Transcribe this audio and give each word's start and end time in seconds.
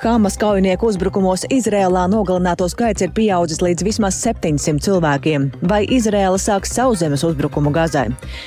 Hamas 0.00 0.38
kaujinieku 0.40 0.88
uzbrukumos 0.88 1.42
Izrēlā 1.52 2.06
nogalināto 2.08 2.64
skaits 2.72 3.04
ir 3.04 3.10
pieaudzis 3.12 3.58
līdz 3.60 3.84
vismaz 3.84 4.16
700 4.22 4.80
cilvēkiem. 4.86 5.42
Vai 5.68 5.82
Izrēla 5.92 6.38
sāks 6.40 6.72
sauszemes 6.72 7.20
uzbrukumu 7.28 7.68
Gazai? 7.74 8.06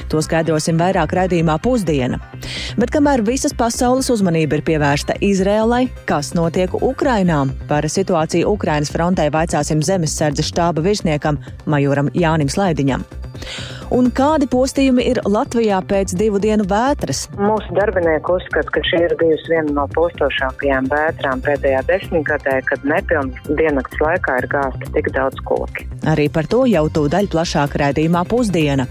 To 0.10 0.18
skaidrosim 0.26 0.82
vairāk 0.82 1.14
raidījumā 1.14 1.60
pusdiena. 1.62 2.18
Bet 2.82 2.90
kamēr 2.96 3.22
visas 3.28 3.54
pasaules 3.54 4.10
uzmanība 4.10 4.58
ir 4.58 4.66
pievērsta 4.66 5.20
Izrēlai, 5.22 5.84
kas 6.10 6.34
notiek 6.34 6.74
Ukrainā? 6.74 7.44
Par 7.70 7.86
situāciju 7.86 8.50
Ukrainas 8.56 8.90
frontē 8.90 9.30
vaicāsim 9.30 9.86
zemesardzes 9.86 10.50
štāba 10.50 10.82
virsniekam 10.82 11.38
Majoram 11.70 12.10
Jānim 12.18 12.50
Slaidiņam. 12.50 13.06
Un 13.94 14.08
kādi 14.10 14.48
postījumi 14.50 15.04
ir 15.06 15.20
Latvijā 15.30 15.78
pēc 15.86 16.16
divu 16.18 16.40
dienu 16.42 16.66
vētras? 16.66 17.28
Mūsu 17.38 17.76
darbinieki 17.78 18.34
uzskata, 18.34 18.74
ka 18.74 18.82
šī 18.90 19.04
ir 19.06 19.14
bijusi 19.20 19.52
viena 19.52 19.76
no 19.76 19.86
postošākajām 19.94 20.90
vētrām 20.90 21.44
pēdējā 21.46 21.84
desmitgadē, 21.92 22.58
kad 22.72 22.90
nepilnas 22.90 23.54
diennakts 23.54 24.02
laikā 24.02 24.40
ir 24.42 24.50
gāzta 24.56 24.92
tik 24.98 25.14
daudz 25.14 25.46
koki. 25.46 25.86
Arī 26.10 26.26
par 26.34 26.50
to 26.50 26.66
jau 26.74 26.88
tūdaļ 26.98 27.30
plašāk 27.36 27.78
raidījumā 27.84 28.26
pusdiena. 28.34 28.90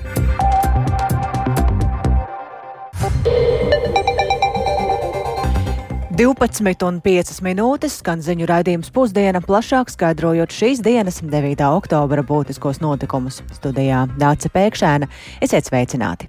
12,5 6.12 7.38
minūtes 7.40 7.94
skan 8.02 8.20
ziņu 8.20 8.44
raidījums 8.50 8.90
pusdiena, 8.92 9.40
plašāk 9.40 9.88
skaidrojot 9.94 10.52
šīs 10.52 10.82
dienas, 10.84 11.22
9. 11.24 11.64
oktobra 11.72 12.20
būtiskos 12.28 12.82
notikumus. 12.84 13.40
Studijā 13.56 14.04
Dāca 14.20 14.52
Pēkšēna. 14.52 15.08
Esiet 15.40 15.72
sveicināti! 15.72 16.28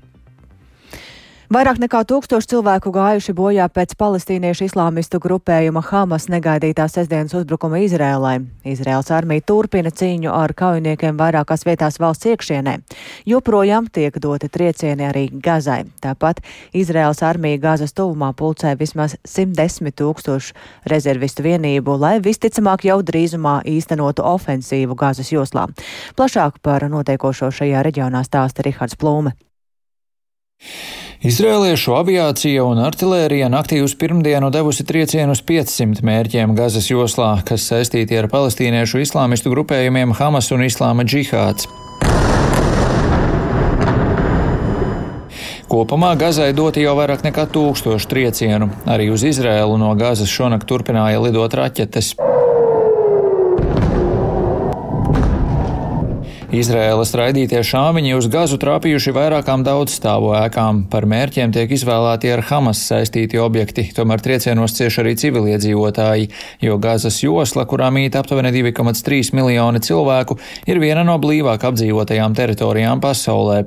Vairāk 1.53 1.77
nekā 1.77 1.99
tūkstoši 2.09 2.47
cilvēku 2.49 2.89
gājuši 2.95 3.33
bojā 3.37 3.67
pēc 3.69 3.91
palestīniešu 3.99 4.63
islāmistu 4.65 5.19
grupējuma 5.21 5.83
Hamas 5.85 6.25
negaidītā 6.31 6.87
sestdienas 6.89 7.35
uzbrukuma 7.37 7.83
Izrēlai. 7.83 8.39
Izrēlas 8.65 9.11
armija 9.13 9.43
turpina 9.51 9.91
cīņu 9.93 10.31
ar 10.33 10.55
kaujiniekiem 10.57 11.19
vairākās 11.19 11.67
vietās 11.67 11.99
valsts 12.01 12.31
iekšienē. 12.31 12.73
Joprojām 13.29 13.91
tiek 13.93 14.17
doti 14.23 14.49
triecieni 14.49 15.05
arī 15.11 15.27
Gazai. 15.29 15.83
Tāpat 16.01 16.41
Izrēlas 16.73 17.21
armija 17.27 17.61
Gazas 17.67 17.93
tuvumā 17.93 18.31
pulcē 18.33 18.73
vismaz 18.79 19.19
110 19.21 19.93
tūkstošu 20.01 20.57
rezervistu 20.89 21.45
vienību, 21.45 21.99
lai 22.01 22.15
visticamāk 22.23 22.87
jau 22.89 22.97
drīzumā 23.05 23.59
īstenotu 23.75 24.25
ofensīvu 24.25 24.97
Gazas 24.97 25.29
joslā. 25.35 25.69
Plašāk 26.17 26.63
par 26.65 26.89
notiekošo 26.89 27.53
šajā 27.53 27.85
reģionā 27.85 28.25
stāsta 28.25 28.65
Rihards 28.65 28.97
Plūme. 28.97 29.37
Izrēliešu 31.23 31.93
aviācija 31.95 32.65
un 32.67 32.81
artilērija 32.83 33.47
naktī 33.47 33.77
uz 33.79 33.93
pirmdienu 33.95 34.49
devusi 34.51 34.83
triecienus 34.83 35.39
500 35.47 36.03
mērķiem 36.03 36.51
Gazas 36.57 36.89
joslā, 36.91 37.37
kas 37.47 37.63
saistīti 37.69 38.17
ar 38.19 38.27
palestīniešu 38.27 38.99
islāmistu 39.05 39.53
grupējumiem 39.53 40.11
Hamas 40.19 40.51
un 40.51 40.65
Islāma 40.67 41.05
džihāds. 41.07 41.69
Kopumā 45.71 46.11
Gazai 46.19 46.51
doti 46.51 46.83
jau 46.83 46.97
vairāk 46.99 47.23
nekā 47.23 47.47
tūkstošu 47.55 48.11
triecienu. 48.11 48.73
Arī 48.83 49.07
uz 49.15 49.23
Izrēlu 49.23 49.79
no 49.79 49.95
Gazas 49.95 50.27
šonakt 50.27 50.67
turpināja 50.67 51.23
lidot 51.23 51.55
raķetes. 51.55 52.17
Izraēlas 56.53 57.09
raidītie 57.17 57.63
šāviņi 57.65 58.11
uz 58.13 58.27
gazu 58.29 58.59
trāpījuši 58.61 59.13
vairākām 59.15 59.63
daudzstāvu 59.65 60.35
ēkām. 60.37 60.83
Par 60.91 61.07
mērķiem 61.09 61.49
tiek 61.55 61.71
izvēlēti 61.73 62.29
ar 62.29 62.43
Hamas 62.45 62.83
saistīti 62.91 63.39
objekti, 63.41 63.87
tomēr 63.97 64.21
triecienos 64.21 64.75
cieši 64.77 65.01
arī 65.01 65.15
civiliedzīvotāji, 65.17 66.29
jo 66.61 66.77
gazas 66.83 67.17
josla, 67.23 67.65
kurā 67.65 67.89
mīt 67.95 68.13
aptuveni 68.19 68.53
2,3 68.53 69.33
miljoni 69.33 69.81
cilvēku, 69.81 70.37
ir 70.69 70.81
viena 70.83 71.01
no 71.07 71.17
blīvāk 71.17 71.65
apdzīvotajām 71.71 72.37
teritorijām 72.37 73.01
pasaulē. 73.01 73.63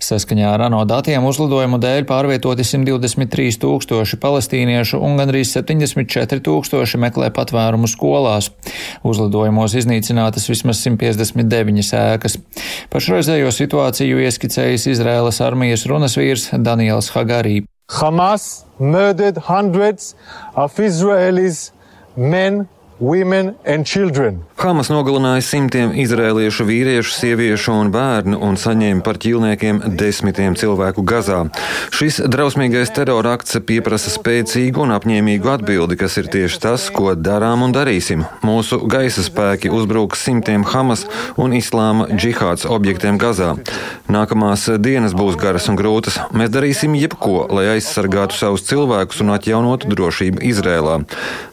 Saskaņā 0.00 0.48
ar 0.54 0.64
ANO 0.66 0.80
datiem 0.88 1.24
uzlidojumu 1.28 1.78
dēļ 1.82 2.06
pārvietoti 2.08 2.64
123 2.66 3.58
tūkstoši 3.62 4.18
palestīniešu 4.22 5.00
un 5.00 5.18
gandrīz 5.20 5.52
74 5.56 6.42
tūkstoši 6.46 7.00
meklē 7.02 7.30
patvērumu 7.36 7.90
skolās. 7.90 8.50
Uzlidojumos 9.06 9.76
iznīcinātas 9.80 10.48
vismaz 10.50 10.80
159 10.86 11.92
ēkas. 12.00 12.38
Pašreizējo 12.92 13.52
situāciju 13.54 14.24
ieskicējis 14.26 14.88
Izraēlas 14.94 15.42
armijas 15.44 15.86
runas 15.90 16.16
vīrs 16.18 16.50
Daniels 16.56 17.12
Hagarī. 17.14 17.60
Hamas 17.90 18.64
murdered 18.78 19.40
hundreds 19.48 20.14
of 20.54 20.78
Israelis 20.78 21.70
men 22.16 22.66
Hamas 24.60 24.90
nogalināja 24.92 25.40
simtiem 25.40 25.94
izrēliešu 26.02 26.66
vīriešu, 26.68 27.14
sieviešu 27.16 27.72
un 27.72 27.88
bērnu 27.94 28.36
un 28.44 28.58
saņēma 28.60 29.00
par 29.06 29.16
ķīlniekiem 29.16 29.78
desmitiem 29.96 30.52
cilvēku 30.60 31.00
Gazā. 31.08 31.38
Šis 31.96 32.18
drausmīgais 32.28 32.92
terorakts 32.92 33.56
pieprasa 33.64 34.12
spēcīgu 34.12 34.82
un 34.84 34.92
apņēmīgu 34.92 35.48
atbildi, 35.48 35.96
kas 35.96 36.18
ir 36.20 36.28
tieši 36.34 36.60
tas, 36.60 36.90
ko 36.92 37.14
darām 37.16 37.64
un 37.64 37.72
darīsim. 37.72 38.26
Mūsu 38.44 38.82
gaisa 38.84 39.24
spēki 39.24 39.72
uzbruks 39.72 40.26
simtiem 40.28 40.68
Hamas 40.68 41.06
un 41.40 41.56
Islāma 41.56 42.10
džihāds 42.12 42.68
objektiem 42.68 43.16
Gazā. 43.22 43.54
Nākamās 44.12 44.66
dienas 44.76 45.16
būs 45.16 45.40
garas 45.40 45.70
un 45.72 45.80
grūtas. 45.80 46.20
Mēs 46.36 46.52
darīsim 46.52 47.00
jebko, 47.00 47.46
lai 47.48 47.70
aizsargātu 47.78 48.36
savus 48.36 48.68
cilvēkus 48.68 49.24
un 49.24 49.32
atjaunotu 49.38 49.88
drošību 49.88 50.44
Izrēlā. 50.52 51.00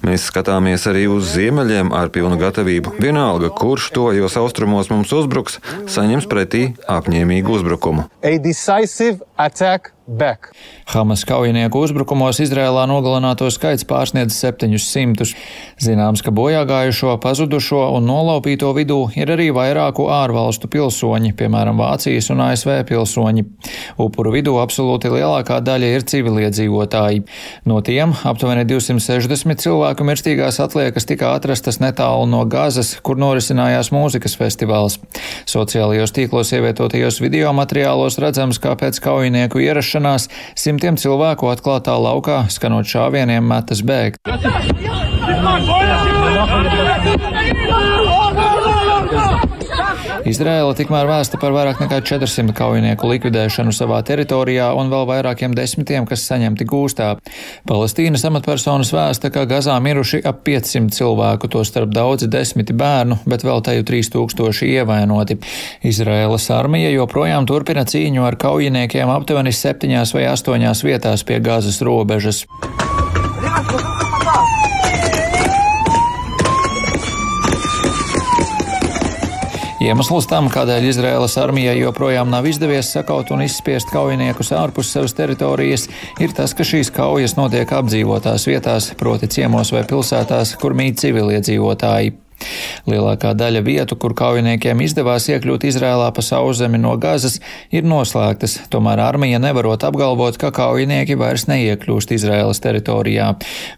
Mēs 0.04 0.28
skatāmies 0.28 0.90
arī 0.92 1.08
uz 1.08 1.37
ziemeļiem 1.38 1.94
ar 1.96 2.12
pilnu 2.14 2.38
gatavību. 2.42 2.96
Vienalga, 3.02 3.52
kurš 3.54 3.92
tojos 3.96 4.38
austrumos 4.40 4.90
mums 4.94 5.14
uzbruks, 5.16 5.60
saņems 5.94 6.30
pretī 6.32 6.64
apņēmīgu 6.98 7.60
uzbrukumu. 7.60 8.08
Back. 10.08 10.54
Hamas 10.88 11.26
kaujinieku 11.28 11.82
uzbrukumos 11.84 12.38
Izrēlā 12.40 12.86
nogalināto 12.88 13.50
skaits 13.52 13.84
pārsniedz 13.84 14.38
700. 14.40 15.26
Zināms, 15.84 16.22
ka 16.24 16.32
bojāgājušo, 16.32 17.18
pazudušo 17.20 17.82
un 17.98 18.08
nolaupīto 18.08 18.70
vidū 18.78 19.02
ir 19.20 19.34
arī 19.36 19.50
vairāku 19.52 20.06
ārvalstu 20.08 20.70
pilsoņi, 20.72 21.34
piemēram, 21.36 21.82
Vācijas 21.84 22.32
un 22.32 22.40
ASV 22.46 22.86
pilsoņi. 22.88 23.44
Upuru 24.00 24.32
vidū 24.38 24.54
absolūti 24.62 25.12
lielākā 25.12 25.58
daļa 25.68 25.92
ir 25.98 26.08
civiliedzīvotāji. 26.08 27.26
No 27.68 27.82
tiem 27.84 28.16
aptuveni 28.32 28.64
260 28.64 29.60
cilvēku 29.66 30.08
mirstīgās 30.08 30.62
atliekas 30.64 31.10
tika 31.12 31.34
atrastas 31.36 31.82
netālu 31.84 32.32
no 32.32 32.46
Gazas, 32.48 32.94
kur 33.04 33.20
norisinājās 33.20 33.92
mūzikas 33.92 34.40
festivāls. 34.40 35.02
Sociālajos 35.44 36.16
tīklos 36.16 36.56
ievietotajos 36.56 37.20
video 37.20 37.52
materiālos 37.52 38.22
redzams, 38.24 38.64
kā 38.64 38.72
pēc 38.80 39.04
kaujinieku 39.04 39.68
ierašanās 39.68 39.97
ierašanās 39.98 40.30
simtiem 40.56 40.98
cilvēku 40.98 41.50
atklātā 41.52 41.98
laukā, 41.98 42.46
skanot 42.50 42.86
šāvieniem, 42.88 43.44
metas 43.44 43.82
bēgt. 43.82 44.22
Izraela 50.28 50.74
tikmēr 50.76 51.08
vēsta 51.08 51.38
par 51.40 51.54
vairāk 51.56 51.80
nekā 51.80 52.02
400 52.04 52.52
kaujinieku 52.58 53.08
likvidēšanu 53.08 53.72
savā 53.76 54.02
teritorijā 54.04 54.74
un 54.76 54.90
vēl 54.92 55.06
vairākiem 55.08 55.54
desmitiem, 55.56 56.08
kas 56.10 56.26
saņemti 56.28 56.68
gūstā. 56.68 57.14
Palestīnas 57.70 58.26
amatpersonas 58.28 58.92
vēsta, 58.92 59.32
ka 59.32 59.46
Gazā 59.48 59.78
miruši 59.84 60.20
ap 60.28 60.42
500 60.48 60.92
cilvēku, 60.98 61.48
to 61.54 61.64
starp 61.68 61.94
daudzi 61.96 62.28
desmiti 62.32 62.76
bērnu, 62.76 63.22
bet 63.30 63.46
vēl 63.48 63.64
teju 63.64 63.88
3000 63.88 64.68
ievainoti. 64.68 65.40
Izraēlas 65.88 66.50
armija 66.52 66.92
joprojām 66.92 67.48
turpina 67.48 67.86
cīņu 67.88 68.28
ar 68.28 68.36
kaujiniekiem 68.42 69.14
aptuveni 69.14 69.56
septiņās 69.56 70.12
vai 70.18 70.28
astoņās 70.34 70.84
vietās 70.84 71.24
pie 71.24 71.40
Gazas 71.40 71.80
robežas. 71.86 72.44
Iemesls 79.88 80.26
tam, 80.28 80.50
kādēļ 80.52 80.90
Izraēlas 80.90 81.38
armijai 81.40 81.78
joprojām 81.80 82.28
nav 82.28 82.48
izdevies 82.50 82.90
sakaut 82.92 83.32
un 83.32 83.46
izspiest 83.46 83.88
kaujiniekus 83.94 84.52
ārpus 84.52 84.92
savas 84.92 85.16
teritorijas, 85.16 85.88
ir 86.20 86.36
tas, 86.36 86.52
ka 86.58 86.68
šīs 86.68 86.92
kaujas 86.92 87.38
notiek 87.40 87.72
apdzīvotās 87.72 88.50
vietās, 88.52 88.92
proti 89.00 89.32
ciemos 89.32 89.72
vai 89.72 89.88
pilsētās, 89.88 90.58
kur 90.60 90.76
mīt 90.76 91.00
civiliedzīvotāji. 91.06 92.27
Lielākā 92.88 93.34
daļa 93.38 93.62
vietu, 93.66 93.98
kur 94.00 94.14
kaujiniekiem 94.18 94.80
izdevās 94.86 95.28
iekļūt 95.32 95.66
Izrēlā 95.68 96.08
pa 96.16 96.24
sauszemi 96.24 96.80
no 96.80 96.94
Gazas, 97.02 97.40
ir 97.74 97.88
noslēgtas, 97.88 98.60
tomēr 98.72 99.02
armija 99.04 99.42
nevarot 99.44 99.84
apgalvot, 99.88 100.38
ka 100.40 100.54
kaujinieki 100.56 101.18
vairs 101.20 101.48
neiekļūst 101.50 102.14
Izrēlas 102.16 102.62
teritorijā. 102.64 103.34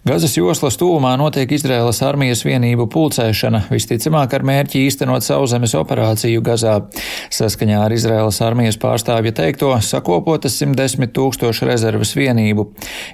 Gazas 0.08 0.36
joslas 0.38 0.78
tūmā 0.80 1.16
notiek 1.22 1.52
Izrēlas 1.56 2.04
armijas 2.06 2.44
vienību 2.46 2.90
pulcēšana, 2.94 3.64
visticamāk 3.74 4.36
ar 4.38 4.46
mērķi 4.46 4.84
īstenot 4.90 5.26
sauszemes 5.26 5.74
operāciju 5.80 6.44
Gazā. 6.46 6.76
Saskaņā 7.34 7.82
ar 7.86 7.96
Izrēlas 7.96 8.42
armijas 8.46 8.78
pārstāvja 8.82 9.34
teikto, 9.42 9.72
sakopotas 9.86 10.60
110 10.62 11.14
tūkstošu 11.16 11.70
rezerves 11.70 12.14
vienību. 12.18 12.68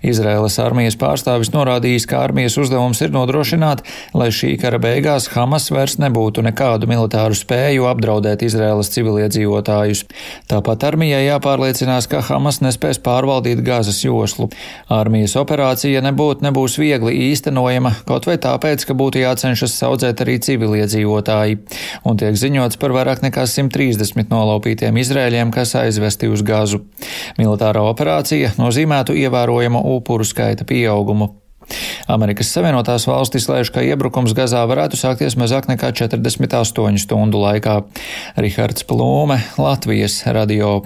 Izrēlas 0.06 0.60
armijas 0.64 1.00
pārstāvis 1.00 1.54
norādījis, 1.56 2.10
ka 2.10 2.24
armijas 2.26 2.58
uzdevums 2.62 3.02
ir 3.06 3.16
nodrošināt, 3.16 3.86
lai 4.18 4.32
šī 4.34 4.56
kara 4.62 4.82
beigās 4.82 5.30
Hamas 5.36 5.68
vairs 5.68 5.98
nebūtu 6.00 6.40
nekādu 6.46 6.88
militāru 6.88 7.36
spēju 7.36 7.90
apdraudēt 7.90 8.46
Izraēlas 8.48 8.88
civiliedzīvotājus. 8.94 10.06
Tāpat 10.48 10.86
armijai 10.88 11.26
jāpārliecinās, 11.26 12.08
ka 12.08 12.22
Hamas 12.24 12.62
nespēs 12.64 13.02
pārvaldīt 13.04 13.60
gazas 13.66 14.00
joslu. 14.06 14.48
Armijas 14.88 15.36
operācija 15.42 16.00
nebūtu 16.06 16.48
nebūs 16.48 16.80
viegli 16.80 17.18
īstenojama, 17.28 17.92
kaut 18.08 18.30
vai 18.30 18.38
tāpēc, 18.40 18.88
ka 18.88 18.96
būtu 18.96 19.26
jācenšas 19.26 19.76
saudzēt 19.84 20.24
arī 20.24 20.40
civiliedzīvotāji. 20.48 21.60
Un 22.08 22.22
tiek 22.22 22.40
ziņots 22.40 22.80
par 22.80 22.96
vairāk 22.96 23.26
nekā 23.28 23.44
130 23.44 24.32
nolaupītiem 24.32 25.04
Izrēļiem, 25.04 25.52
kas 25.56 25.76
aizvesti 25.84 26.32
uz 26.32 26.46
gazu. 26.48 26.86
Militārā 27.42 27.84
operācija 27.92 28.56
nozīmētu 28.56 29.18
ievērojamu 29.26 29.84
upuru 29.98 30.24
skaita 30.24 30.64
pieaugumu. 30.64 31.36
Amerikas 32.12 32.52
Savienotās 32.54 33.08
valstis 33.10 33.50
lēš, 33.50 33.72
ka 33.76 33.86
iebrukums 33.86 34.36
Gazā 34.38 34.66
varētu 34.70 35.00
sākties 35.00 35.38
mazāk 35.40 35.70
nekā 35.72 35.94
48 35.96 37.02
stundu 37.02 37.42
laikā. 37.42 37.82
Rihards 38.38 38.86
Plūme, 38.88 39.42
Latvijas 39.62 40.22
radio. 40.28 40.78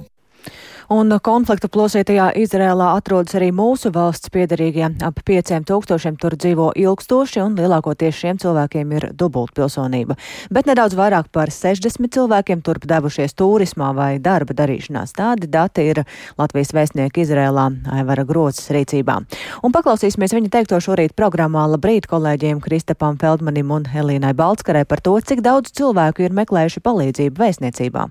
Un 0.89 1.13
konflikta 1.21 1.67
plosītajā 1.69 2.31
Izrēlā 2.41 2.87
atrodas 2.97 3.35
arī 3.37 3.51
mūsu 3.53 3.91
valsts 3.93 4.31
piedarīgie. 4.33 4.87
Ap 5.05 5.19
pieciem 5.21 5.61
tūkstošiem 5.69 6.15
tur 6.17 6.33
dzīvo 6.33 6.71
ilgstoši, 6.81 7.43
un 7.43 7.53
lielākoties 7.59 8.17
šiem 8.17 8.39
cilvēkiem 8.41 8.95
ir 8.97 9.05
dubultpilsonība. 9.13 10.17
Bet 10.49 10.65
nedaudz 10.65 10.97
vairāk 10.97 11.29
par 11.29 11.53
60 11.53 12.09
cilvēkiem 12.17 12.65
turp 12.65 12.89
devušies 12.89 13.37
turismā 13.37 13.91
vai 13.93 14.09
darba 14.17 14.57
darīšanās. 14.57 15.13
Tādi 15.13 15.51
dati 15.53 15.85
ir 15.91 16.01
Latvijas 16.41 16.73
vēstnieka 16.73 17.21
Izrēlā 17.21 17.69
Aivara 17.93 18.25
Groces 18.25 18.73
rīcībā. 18.73 19.21
Un 19.61 19.75
paklausīsimies 19.75 20.33
viņa 20.33 20.55
teikto 20.57 20.81
šorīt 20.81 21.13
programmā 21.13 21.69
Labrīt 21.69 22.09
kolēģiem 22.09 22.65
Kristapam 22.65 23.21
Feldmanim 23.21 23.77
un 23.77 23.85
Helīnai 23.93 24.33
Balskarai 24.33 24.87
par 24.89 25.05
to, 25.05 25.19
cik 25.21 25.45
daudz 25.45 25.69
cilvēku 25.69 26.25
ir 26.25 26.33
meklējuši 26.33 26.81
palīdzību 26.81 27.45
vēstniecībā. 27.45 28.09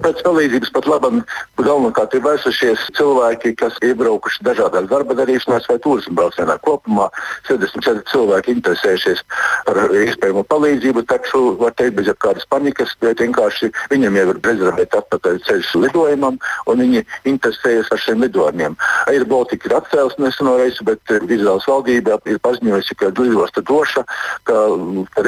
Pēc 0.00 0.22
palīdzības 0.24 0.70
pat 0.72 0.86
labi 0.88 1.20
galvenokārt 1.60 2.14
ir 2.16 2.22
vērsušies 2.24 2.86
cilvēki, 2.96 3.52
kas 3.60 3.76
iebraukuši 3.84 4.44
dažādās 4.46 4.86
darba 4.88 5.16
darīšanās 5.18 5.66
vai 5.68 5.76
turismu 5.84 6.16
braucienā. 6.16 6.56
Kopumā 6.64 7.10
64 7.48 8.06
cilvēki 8.08 8.54
interesējušies 8.56 9.20
par 9.66 9.80
iespējamo 10.00 10.44
palīdzību, 10.48 11.04
taču 11.10 11.42
var 11.60 11.74
teikt 11.76 11.98
bez 11.98 12.08
jebkādas 12.08 12.48
panikas, 12.48 12.94
bet 13.04 13.20
vienkārši 13.20 13.68
viņiem 13.92 14.16
jau 14.20 14.24
ir 14.32 14.40
rezervēta 14.46 15.02
atpakaļ 15.04 15.40
ceļš 15.48 15.74
lidojumam, 15.84 16.40
un 16.72 16.84
viņi 16.84 17.04
interesējas 17.34 17.92
ar 17.92 18.00
šiem 18.00 18.24
lidojumiem. 18.24 18.78
Air 19.12 19.26
Baltica 19.28 19.68
ir 19.68 19.76
atcēlus 19.82 20.16
neseno 20.22 20.56
reisu, 20.62 20.86
bet 20.88 21.14
Izraels 21.28 21.68
valdība 21.68 22.16
ir 22.30 22.40
paziņojusi, 22.40 22.98
ka 23.02 23.12
lidosta 23.20 23.64
droša, 23.68 24.06
ka 24.48 24.64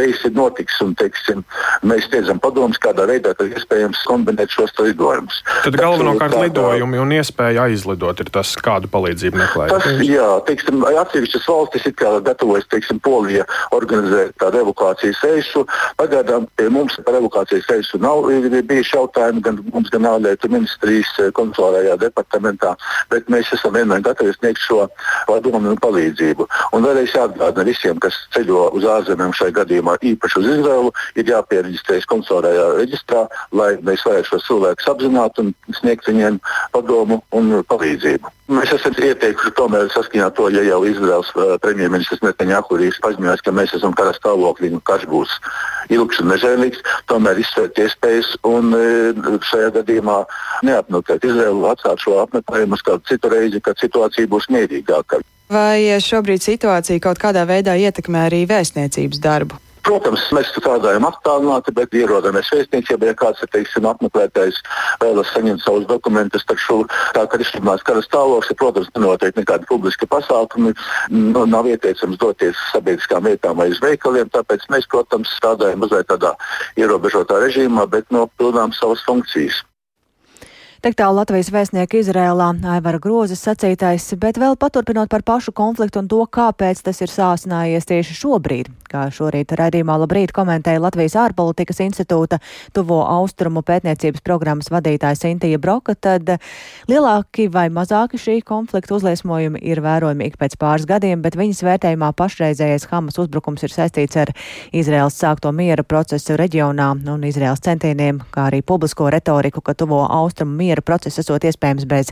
reisi 0.01 0.33
notiks, 0.33 0.81
un 0.81 0.97
teiksim, 0.97 1.45
mēs 1.85 2.09
sniedzam 2.09 2.41
padomus, 2.41 2.81
kādā 2.81 3.05
veidā 3.11 3.37
iespējams 3.37 4.01
kombinēt 4.09 4.53
šo 4.55 4.62
šos 4.71 4.87
lidojumus. 4.87 5.41
Tad 5.65 5.77
galvenokārt 5.79 6.37
tā, 6.37 6.43
lidojumi 6.47 7.01
un 7.03 7.15
iespēja 7.19 7.67
aizlidot 7.69 8.23
ir 8.23 8.31
tas, 8.35 8.55
kādu 8.63 8.91
palīdzību 8.93 9.41
meklējat. 9.41 9.75
Tas, 9.75 10.03
jā, 10.07 10.29
teiksim, 10.49 10.85
atsevišķas 10.87 11.49
valstis 11.49 11.89
ir 11.89 11.97
gatavojas, 11.99 12.69
teiksim, 12.73 13.01
Polija 13.03 13.47
organizēt 13.75 14.37
tādu 14.41 14.63
evakuācijas 14.63 15.23
reisu. 15.27 15.65
Pagaidām 16.01 16.47
pie 16.59 16.69
mums 16.73 16.99
par 17.07 17.19
evakuācijas 17.19 17.69
reisu 17.71 18.01
nav 18.03 18.27
bijuši 18.29 18.97
jautājumi 18.97 19.43
gan 19.45 19.61
mums, 19.73 19.91
gan 19.93 20.09
ārlietu 20.09 20.51
ministrijas 20.53 21.11
eh, 21.23 21.31
konsulārajā 21.37 21.97
departamentā, 22.01 22.75
bet 23.13 23.29
mēs 23.33 23.51
esam 23.57 23.75
vienmēr 23.77 24.05
gatavi 24.05 24.35
sniegt 24.37 24.63
šo 24.63 24.87
padomu 25.29 25.73
un 25.73 25.81
palīdzību. 25.83 26.47
Un 26.77 26.87
vēlreiz 26.87 27.15
jāatgādina 27.17 27.67
visiem, 27.69 28.01
kas 28.03 28.17
ceļo 28.35 28.69
uz 28.77 28.87
ārzemēm 28.89 29.35
šai 29.37 29.51
gadījumā, 29.57 29.99
īpaši 30.13 30.41
uz 30.41 30.51
Izraelu, 30.57 30.93
ir 31.19 31.33
jāpiereģistrējas 31.33 32.09
konsulārajā 32.11 32.69
reģistrā, 32.81 33.27
lai 33.59 33.71
mēs 33.85 34.05
varētu 34.07 34.33
šos 34.33 34.51
cilvēkus 34.53 34.93
apzināt 34.93 35.41
un 35.41 35.51
sniegt 35.81 36.07
viņiem 36.09 36.39
padomu 36.75 37.23
un 37.33 37.59
palīdzību. 37.69 38.31
Mēs 38.53 38.73
esam 38.77 38.97
ieteikuši 38.99 39.55
tomēr 39.57 39.89
saskaņā 39.95 40.29
to, 40.37 40.51
ja 40.53 40.65
jau 40.67 40.83
Izraels 40.85 41.31
uh, 41.39 41.55
premjerministrs 41.63 42.21
Netanjahu 42.25 42.77
ir 42.85 42.99
paziņojis, 43.05 43.45
ka 43.47 43.55
mēs 43.57 43.73
esam 43.79 43.95
kara 43.97 44.13
stāvoklī 44.17 44.73
un 44.75 44.83
karš 44.85 45.09
būs 45.09 45.33
ilgs 45.95 46.21
un 46.21 46.33
nežēlīgs, 46.35 46.83
tomēr 47.09 47.41
izsvērt 47.41 47.81
iespējas 47.87 48.35
un 48.49 48.77
uh, 48.77 49.41
šajā 49.49 49.73
gadījumā 49.79 50.19
neapmeklēt 50.69 51.25
Izraelu, 51.31 51.65
atstāt 51.73 52.05
šo 52.05 52.21
apmeklējumu 52.27 52.77
uz 52.77 52.85
kādu 52.85 53.09
citu 53.09 53.33
reizi, 53.33 53.63
kad 53.65 53.81
situācija 53.81 54.29
būs 54.29 54.51
mierīgāka. 54.53 55.23
Vai 55.53 56.01
šobrīd 56.01 56.45
situācija 56.45 57.03
kaut 57.03 57.21
kādā 57.21 57.45
veidā 57.49 57.77
ietekmē 57.77 58.29
arī 58.29 58.45
vēstniecības 58.49 59.21
darbu? 59.23 59.61
Protams, 59.83 60.23
mēs 60.31 60.51
strādājam 60.53 61.03
attālināti, 61.09 61.73
bet 61.75 61.95
ierodamies 61.99 62.51
vēstniecībā, 62.55 63.09
ja 63.11 63.17
kāds 63.19 63.43
ir 63.43 63.51
teiksim, 63.51 63.89
apmeklētājs 63.91 64.61
vēlas 65.03 65.33
saņemt 65.35 65.65
savus 65.65 65.89
dokumentus, 65.91 66.47
taču 66.47 66.85
tā 67.17 67.25
kā 67.27 67.41
ir 67.41 67.43
izsludināts 67.43 67.87
kara 67.89 68.05
stāvoklis, 68.05 68.55
protams, 68.61 68.93
nenotiek 68.95 69.41
nekādi 69.41 69.67
publiski 69.71 70.07
pasākumi, 70.07 70.77
nu, 71.11 71.45
nav 71.51 71.67
ieteicams 71.73 72.21
doties 72.23 72.63
sabiedriskām 72.71 73.27
vietām 73.27 73.59
vai 73.59 73.73
uz 73.75 73.83
veikaliem, 73.83 74.31
tāpēc 74.31 74.69
mēs, 74.71 74.87
protams, 74.93 75.35
strādājam 75.41 75.83
mazliet 75.83 76.07
tādā 76.13 76.37
ierobežotā 76.79 77.43
režīmā, 77.43 77.89
bet 77.91 78.07
nopildām 78.15 78.75
savas 78.79 79.03
funkcijas. 79.09 79.65
Tik 80.83 80.97
tālu 80.99 81.21
Latvijas 81.21 81.47
vēstnieka 81.55 82.01
Izrēlā 82.01 82.49
Aivara 82.73 82.99
Grozes 82.99 83.45
sacītais, 83.47 84.03
bet 84.19 84.35
vēl 84.43 84.57
paturpinot 84.59 85.07
par 85.13 85.23
pašu 85.23 85.53
konfliktu 85.55 86.01
un 86.01 86.09
to, 86.11 86.19
kāpēc 86.27 86.81
tas 86.83 86.99
ir 87.05 87.13
sāsinājies 87.13 87.87
tieši 87.87 88.17
šobrīd. 88.19 88.73
Kā 88.91 89.05
šorīt 89.15 89.55
raidījumā 89.57 89.95
labrīt 90.03 90.35
komentēja 90.35 90.83
Latvijas 90.83 91.15
ārpolitikas 91.23 91.79
institūta 91.85 92.41
tuvo 92.75 92.99
austrumu 93.07 93.63
pētniecības 93.63 94.25
programmas 94.27 94.73
vadītāja 94.75 95.21
Sintija 95.21 95.61
Broka, 95.63 95.95
tad 95.95 96.35
lielāki 96.91 97.47
vai 97.47 97.69
mazāki 97.71 98.19
šī 98.19 98.35
konflikta 98.43 98.99
uzliesmojumi 98.99 99.63
ir 99.63 99.81
vērojami 99.87 100.29
ik 100.33 100.37
pēc 100.43 100.59
pāris 100.59 100.89
gadiem, 100.91 101.23
bet 101.23 101.39
viņas 101.39 101.63
vērtējumā 101.63 102.11
pašreizējais 102.19 102.89
Hamas 102.91 103.23
uzbrukums 103.23 103.63
ir 103.63 103.73
saistīts 103.73 104.19
ar 104.19 104.35
Izraels 104.75 105.15
sākto 105.15 105.55
miera 105.55 105.87
procesu 105.87 106.35
reģionā 106.43 106.91
un 107.15 107.31
Izraels 107.31 107.63
centieniem, 107.63 108.19
kā 108.35 108.51
arī 108.51 108.65
publisko 108.67 109.15
retoriku, 109.15 109.63
ka 109.63 109.79
tuvo 109.79 110.03
austrumu 110.11 110.59
miera 110.59 110.72
miera 110.73 110.85
process 110.85 111.21
esot 111.21 111.45
iespējams 111.45 111.87
bez 111.89 112.11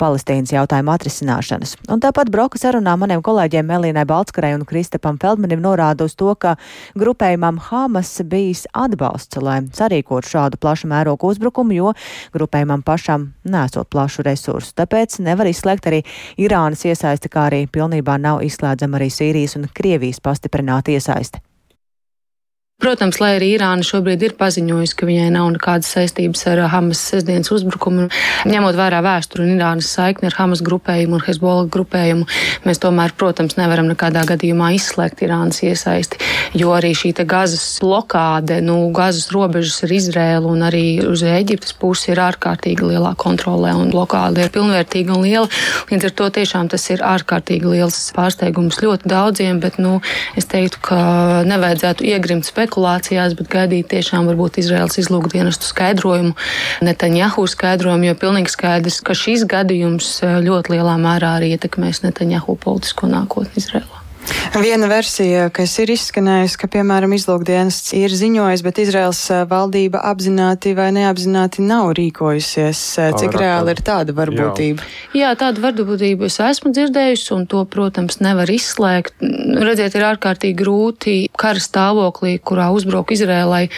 Palestīnas 0.00 0.52
jautājuma 0.54 0.96
atrisināšanas. 0.96 1.76
Un 1.92 2.02
tāpat 2.02 2.30
Broka 2.32 2.60
sarunā 2.60 2.96
maniem 2.98 3.22
kolēģiem 3.24 3.68
Melīnai 3.68 4.06
Balskarai 4.08 4.54
un 4.56 4.64
Kristapam 4.68 5.18
Feldmanim 5.20 5.62
norāda 5.64 6.08
uz 6.08 6.16
to, 6.18 6.32
ka 6.34 6.56
grupējumam 6.98 7.60
Hamas 7.68 8.14
bijis 8.24 8.66
atbalsts, 8.72 9.40
lai 9.42 9.60
sarīkotu 9.74 10.32
šādu 10.32 10.60
plašu 10.60 10.90
mērogu 10.90 11.32
uzbrukumu, 11.32 11.76
jo 11.76 11.92
grupējumam 12.34 12.84
pašam 12.86 13.32
nesot 13.44 13.90
plašu 13.92 14.24
resursu. 14.26 14.74
Tāpēc 14.78 15.20
nevar 15.24 15.50
izslēgt 15.50 15.90
arī 15.90 16.04
Irānas 16.40 16.86
iesaisti, 16.88 17.32
kā 17.32 17.48
arī 17.50 17.66
pilnībā 17.70 18.18
nav 18.20 18.42
izslēdzama 18.46 19.00
arī 19.00 19.12
Sīrijas 19.12 19.58
un 19.58 19.68
Krievijas 19.74 20.22
pastiprināta 20.24 20.94
iesaisti. 20.94 21.42
Protams, 22.78 23.16
lai 23.18 23.32
arī 23.34 23.48
Irāna 23.56 23.82
šobrīd 23.82 24.22
ir 24.22 24.32
paziņojusi, 24.38 24.94
ka 24.94 25.06
viņai 25.08 25.32
nav 25.34 25.48
nekādas 25.50 25.88
saistības 25.96 26.44
ar 26.46 26.60
Hamas 26.70 27.00
sestdienas 27.08 27.50
uzbrukumu, 27.50 28.04
ņemot 28.46 28.76
vērā 28.78 29.00
vēsturi 29.02 29.48
un 29.48 29.56
Irānas 29.56 29.88
saikni 29.96 30.28
ar 30.28 30.36
Hamas 30.36 30.62
grupējumu 30.62 31.18
un 31.18 31.24
Hezbollah 31.26 31.66
grupējumu, 31.74 32.28
mēs 32.62 32.78
tomēr, 32.78 33.16
protams, 33.18 33.56
nevaram 33.58 33.88
nekādā 33.90 34.22
gadījumā 34.28 34.68
izslēgt 34.76 35.24
Irānas 35.26 35.58
iesaisti, 35.66 36.20
jo 36.54 36.70
arī 36.76 36.92
šī 36.94 37.10
gazas 37.26 37.64
blokāde, 37.82 38.60
nu, 38.62 38.76
gazas 38.94 39.26
robežas 39.34 39.82
ar 39.82 39.96
Izrēlu 39.98 40.54
un 40.54 40.62
arī 40.68 40.84
uz 41.02 41.26
Eģiptes 41.26 41.74
pusi 41.82 42.12
ir 42.14 42.22
ārkārtīgi 42.28 42.92
lielā 42.92 43.16
kontrolē 43.18 43.74
un 43.74 43.90
blokāde 43.90 44.46
ir 44.46 44.54
pilnvērtīga 44.54 45.16
un 45.18 45.26
liela. 45.26 45.50
Līdz 45.90 46.12
ar 46.12 46.16
to 46.22 46.30
tiešām 46.38 46.70
tas 46.70 46.86
ir 46.94 47.02
ārkārtīgi 47.02 47.74
liels 47.74 47.98
pārsteigums 48.14 48.78
ļoti 48.86 49.10
daudziem, 49.10 49.58
bet, 49.66 49.82
nu, 49.82 49.98
es 50.38 50.46
teiktu, 50.46 50.84
ka 50.92 51.02
nevajadzētu 51.50 52.06
iegrimt 52.14 52.46
spekulācijā 52.46 52.67
spekulācijās, 52.68 53.34
bet 53.38 53.48
gaidīt 53.48 53.88
tiešām 53.88 54.28
varbūt 54.28 54.60
Izraels 54.60 54.98
izlūkdienestu 55.00 55.64
skaidrojumu, 55.64 56.34
Netanjahu 56.84 57.46
skaidrojumu, 57.48 58.10
jo 58.10 58.14
pilnīgi 58.20 58.52
skaidrs, 58.52 59.00
ka 59.00 59.16
šis 59.16 59.46
gadījums 59.48 60.20
eh, 60.22 60.38
ļoti 60.44 60.76
lielā 60.76 60.98
mērā 61.00 61.38
arī 61.38 61.54
ietekmēs 61.56 62.04
Netanjahu 62.04 62.58
politisko 62.60 63.08
nākotni 63.08 63.62
Izrēlā. 63.62 63.97
Viena 64.58 64.88
versija, 64.90 65.48
kas 65.54 65.76
ir 65.82 65.92
izskanējusi, 65.94 66.58
ka, 66.58 66.70
piemēram, 66.72 67.12
izlūkdienas 67.14 67.80
ir 67.98 68.12
ziņojis, 68.14 68.64
bet 68.66 68.80
Izraels 68.82 69.20
valdība 69.50 70.02
apzināti 70.08 70.74
vai 70.78 70.88
neapzināti 70.96 71.62
nav 71.62 71.92
rīkojusies. 71.98 72.80
Cik 73.18 73.36
Tā 73.36 73.42
reāli 73.42 73.74
ir 73.74 73.82
tāda 73.86 74.14
varbūtība? 74.16 74.82
Jā. 75.14 75.28
Jā, 75.28 75.32
tādu 75.38 75.62
varbūtību 75.64 76.26
es 76.28 76.38
esmu 76.42 76.72
dzirdējusi, 76.74 77.28
un 77.36 77.46
to, 77.50 77.62
protams, 77.70 78.18
nevar 78.24 78.50
izslēgt. 78.50 79.14
Redziet, 79.20 79.96
ir 79.98 80.06
ārkārtīgi 80.08 80.56
grūti 80.58 81.14
kara 81.38 81.62
stāvoklī, 81.62 82.36
kurā 82.40 82.68
uzbruk 82.74 83.12
Izrēlai, 83.14 83.68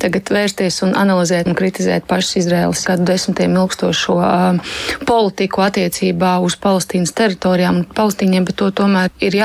tagad 0.00 0.30
vērsties 0.32 0.80
un 0.86 0.96
analizēt 0.98 1.50
un 1.50 1.58
kritizēt 1.58 2.08
pašas 2.10 2.40
Izrēlas 2.42 2.84
kādu 2.88 3.06
desmitiem 3.10 3.56
ilgstošo 3.60 4.16
uh, 4.18 4.76
politiku 5.08 5.64
attiecībā 5.66 6.36
uz 6.44 6.56
Palestīnas 6.60 7.14
teritorijām 7.16 7.82
un 7.82 7.88
Palestīņiem, 7.96 8.48
bet 8.48 8.58
to 8.60 8.70
tomēr 8.82 9.12
ir 9.24 9.38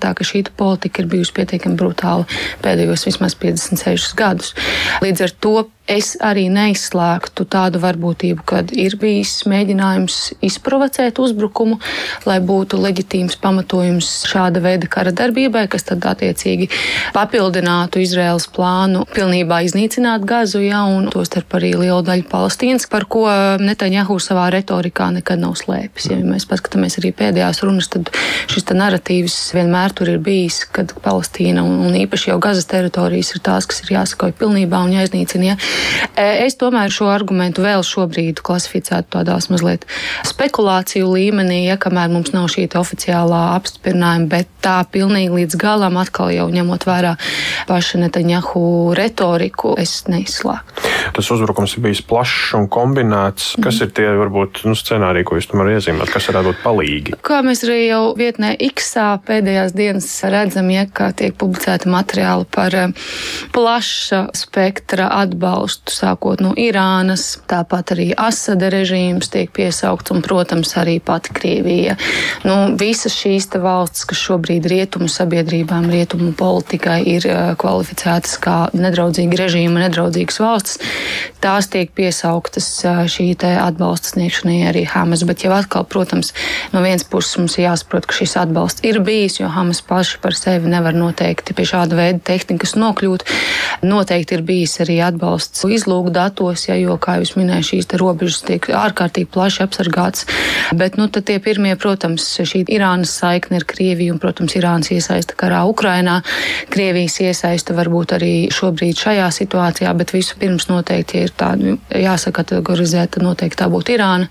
jāturprātā, 0.00 0.14
ka 0.14 0.24
šī 0.24 0.44
politika 0.56 1.02
ir 1.02 1.08
bijusi 1.08 1.34
pietiekami 1.36 1.76
brutāla 1.76 2.26
pēdējos 2.62 3.06
vismaz 3.06 3.34
56 3.36 4.16
gadus. 4.16 4.54
Līdz 5.02 5.20
ar 5.26 5.30
to 5.40 5.70
Es 5.90 6.12
arī 6.22 6.44
neizslēgtu 6.52 7.42
tādu 7.50 7.80
varbūtību, 7.82 8.44
kad 8.46 8.68
ir 8.70 8.94
bijis 9.00 9.40
mēģinājums 9.50 10.18
izprovocēt 10.46 11.18
uzbrukumu, 11.18 11.80
lai 12.30 12.36
būtu 12.46 12.78
leģitīms 12.78 13.34
pamatojums 13.42 14.10
šāda 14.30 14.62
veida 14.62 14.86
kara 14.86 15.10
darbībai, 15.10 15.64
kas 15.72 15.88
tad 15.88 16.06
attiecīgi 16.06 16.68
papildinātu 17.16 18.04
Izraels 18.04 18.46
plānu 18.54 19.02
pilnībā 19.10 19.58
iznīcināt 19.66 20.22
Gazu, 20.30 20.62
ja, 20.62 20.84
un 20.86 21.08
tostarp 21.10 21.58
arī 21.58 21.72
lielu 21.74 21.98
daļu 22.06 22.28
Palestīnas, 22.30 22.86
par 22.90 23.08
ko 23.10 23.26
Netanjahu 23.58 24.20
savā 24.22 24.46
retorikā 24.54 25.10
nekad 25.18 25.42
nav 25.42 25.58
slēpis. 25.58 26.12
Ja 26.12 26.20
mēs 26.22 26.46
paskatāmies 26.50 27.00
arī 27.02 27.10
pēdējās 27.18 27.64
runas, 27.66 27.90
tad 27.90 28.12
šis 28.52 28.68
narratīvs 28.70 29.40
vienmēr 29.58 29.98
tur 29.98 30.14
ir 30.14 30.22
bijis, 30.22 30.62
kad 30.70 30.94
Palestīna 31.02 31.66
un, 31.66 31.80
un 31.88 31.98
īpaši 32.04 32.30
jau 32.30 32.38
Gazas 32.38 32.70
teritorijas 32.70 33.34
ir 33.34 33.42
tās, 33.50 33.66
kas 33.66 33.82
ir 33.82 33.96
jāsakoja 33.98 34.38
pilnībā 34.38 34.86
un 34.86 34.94
jāiznīcina. 34.94 35.50
Ja. 35.50 35.58
Es 36.20 36.56
tomēr 36.60 36.92
šo 36.92 37.08
argumentu 37.12 37.62
vēl 37.64 37.84
šobrīd 37.86 38.42
klasificētu 38.44 39.14
tādās 39.16 39.48
mazliet 39.52 39.86
spekulāciju 40.28 41.08
līmenī, 41.14 41.62
ja 41.68 41.78
kamēr 41.80 42.10
mums 42.12 42.34
nav 42.34 42.50
šī 42.52 42.66
oficiālā 42.76 43.40
apstiprinājuma, 43.56 44.28
bet 44.30 44.50
tā 44.60 44.80
pilnīgi 44.92 45.32
līdz 45.40 45.56
galam 45.60 45.96
atkal 46.00 46.32
jau 46.34 46.46
ņemot 46.52 46.84
vērā 46.88 47.14
paša 47.68 48.02
Netanjahu 48.04 48.92
retoriku, 48.96 49.74
es 49.80 50.02
neizslēgtu. 50.10 50.88
Tas 51.16 51.30
uzbrukums 51.32 51.74
ir 51.76 51.84
bijis 51.84 52.02
plašs 52.06 52.52
un 52.58 52.68
kombinēts. 52.70 53.54
Kas 53.62 53.80
mm. 53.80 53.86
ir 53.86 53.94
tie 53.96 54.08
varbūt 54.20 54.62
nu, 54.68 54.76
scenāriji, 54.78 55.26
ko 55.26 55.38
jūs 55.38 55.48
tomēr 55.50 55.72
iezīmējat, 55.76 56.12
kas 56.12 56.28
varētu 56.30 56.50
būt 56.50 56.62
palīgi? 56.64 57.16
Kā 57.26 57.40
mēs 57.46 57.64
arī 57.66 57.80
jau 57.86 58.02
vietnē 58.18 58.52
X 58.70 58.92
pēdējās 59.26 59.74
dienas 59.76 60.08
redzam, 60.30 60.68
ja 60.74 60.84
kā 60.86 61.10
tiek 61.16 61.36
publicēta 61.40 61.90
materiāli 61.90 62.46
par 62.52 62.76
plaša 63.54 64.26
spektra 64.36 65.08
atbalstu 65.22 65.69
atbalstu, 65.70 65.92
sākot 65.92 66.40
no 66.40 66.52
Irānas, 66.56 67.38
tāpat 67.48 67.94
arī 67.94 68.10
Asada 68.16 68.70
režīms 68.70 69.30
tiek 69.30 69.50
piesaukts 69.52 70.10
un, 70.10 70.22
protams, 70.22 70.74
arī 70.76 71.00
pati 71.00 71.32
Krievija. 71.32 71.96
Nu, 72.44 72.76
visas 72.76 73.14
šīs 73.14 73.48
valstis, 73.54 74.04
kas 74.04 74.18
šobrīd 74.18 74.66
rietumu 74.66 75.08
sabiedrībām, 75.08 75.90
rietumu 75.90 76.32
politikai 76.32 77.02
ir 77.06 77.26
uh, 77.28 77.54
kvalificētas 77.56 78.38
kā 78.40 78.70
nedraudzīgi 78.72 79.36
režīma, 79.38 79.86
nedraudzīgas 79.86 80.40
valstis, 80.40 80.78
tās 81.40 81.68
tiek 81.68 81.90
piesauktas 81.94 82.68
uh, 82.84 83.04
šī 83.06 83.34
atbalsta 83.40 84.14
sniegšanai 84.14 84.66
arī 84.68 84.84
Hamas. 84.88 85.24
Bet 85.24 85.44
jau 85.44 85.52
atkal, 85.54 85.84
protams, 85.84 86.32
no 86.72 86.82
vienas 86.82 87.04
puses 87.04 87.38
mums 87.38 87.56
ir 87.58 87.68
jāsaprot, 87.68 88.06
ka 88.06 88.16
šis 88.16 88.36
atbalsts 88.40 88.84
ir 88.86 89.00
bijis, 89.04 89.40
jo 89.40 89.50
Hamas 89.50 89.82
paši 89.86 90.18
par 90.22 90.34
sevi 90.36 90.70
nevar 90.70 90.96
noteikti 90.96 91.54
pie 91.54 91.68
šāda 91.68 91.98
veida 91.98 92.22
tehnikas 92.32 92.74
nokļūt. 92.78 93.26
Noteikti 93.86 94.36
ir 94.36 94.44
bijis 94.46 94.80
arī 94.84 95.00
atbalsts 95.04 95.59
izlūku 95.68 96.12
datos, 96.14 96.64
ja, 96.68 96.76
jo, 96.80 96.96
kā 96.96 97.18
jūs 97.20 97.34
minējāt, 97.36 97.68
šīs 97.70 97.90
robežas 98.00 98.40
tiek 98.48 98.70
ārkārtīgi 98.72 99.28
plaši 99.34 99.64
apsargātas. 99.66 100.26
Bet, 100.76 100.96
nu, 100.96 101.08
tie 101.10 101.38
pirmie, 101.42 101.74
protams, 101.80 102.24
šī 102.40 102.64
Irānas 102.70 103.12
saikne 103.20 103.60
ar 103.60 103.66
Krieviju 103.68 104.14
un, 104.14 104.20
protams, 104.22 104.56
Irānas 104.56 104.92
iesaista 104.94 105.36
karā 105.38 105.64
Ukrainā. 105.68 106.20
Krievijas 106.72 107.18
iesaista 107.20 107.74
varbūt 107.76 108.16
arī 108.16 108.32
šobrīd 108.54 108.98
šajā 109.00 109.28
situācijā, 109.34 109.92
bet 109.98 110.14
visu 110.14 110.38
pirms 110.40 110.70
noteikti 110.70 111.24
ir 111.26 111.34
tā, 111.36 111.52
nu, 111.60 111.76
jāsakategorizēt, 111.92 113.16
tad 113.16 113.26
noteikti 113.26 113.60
tā 113.60 113.68
būtu 113.72 113.96
Irāna. 113.98 114.30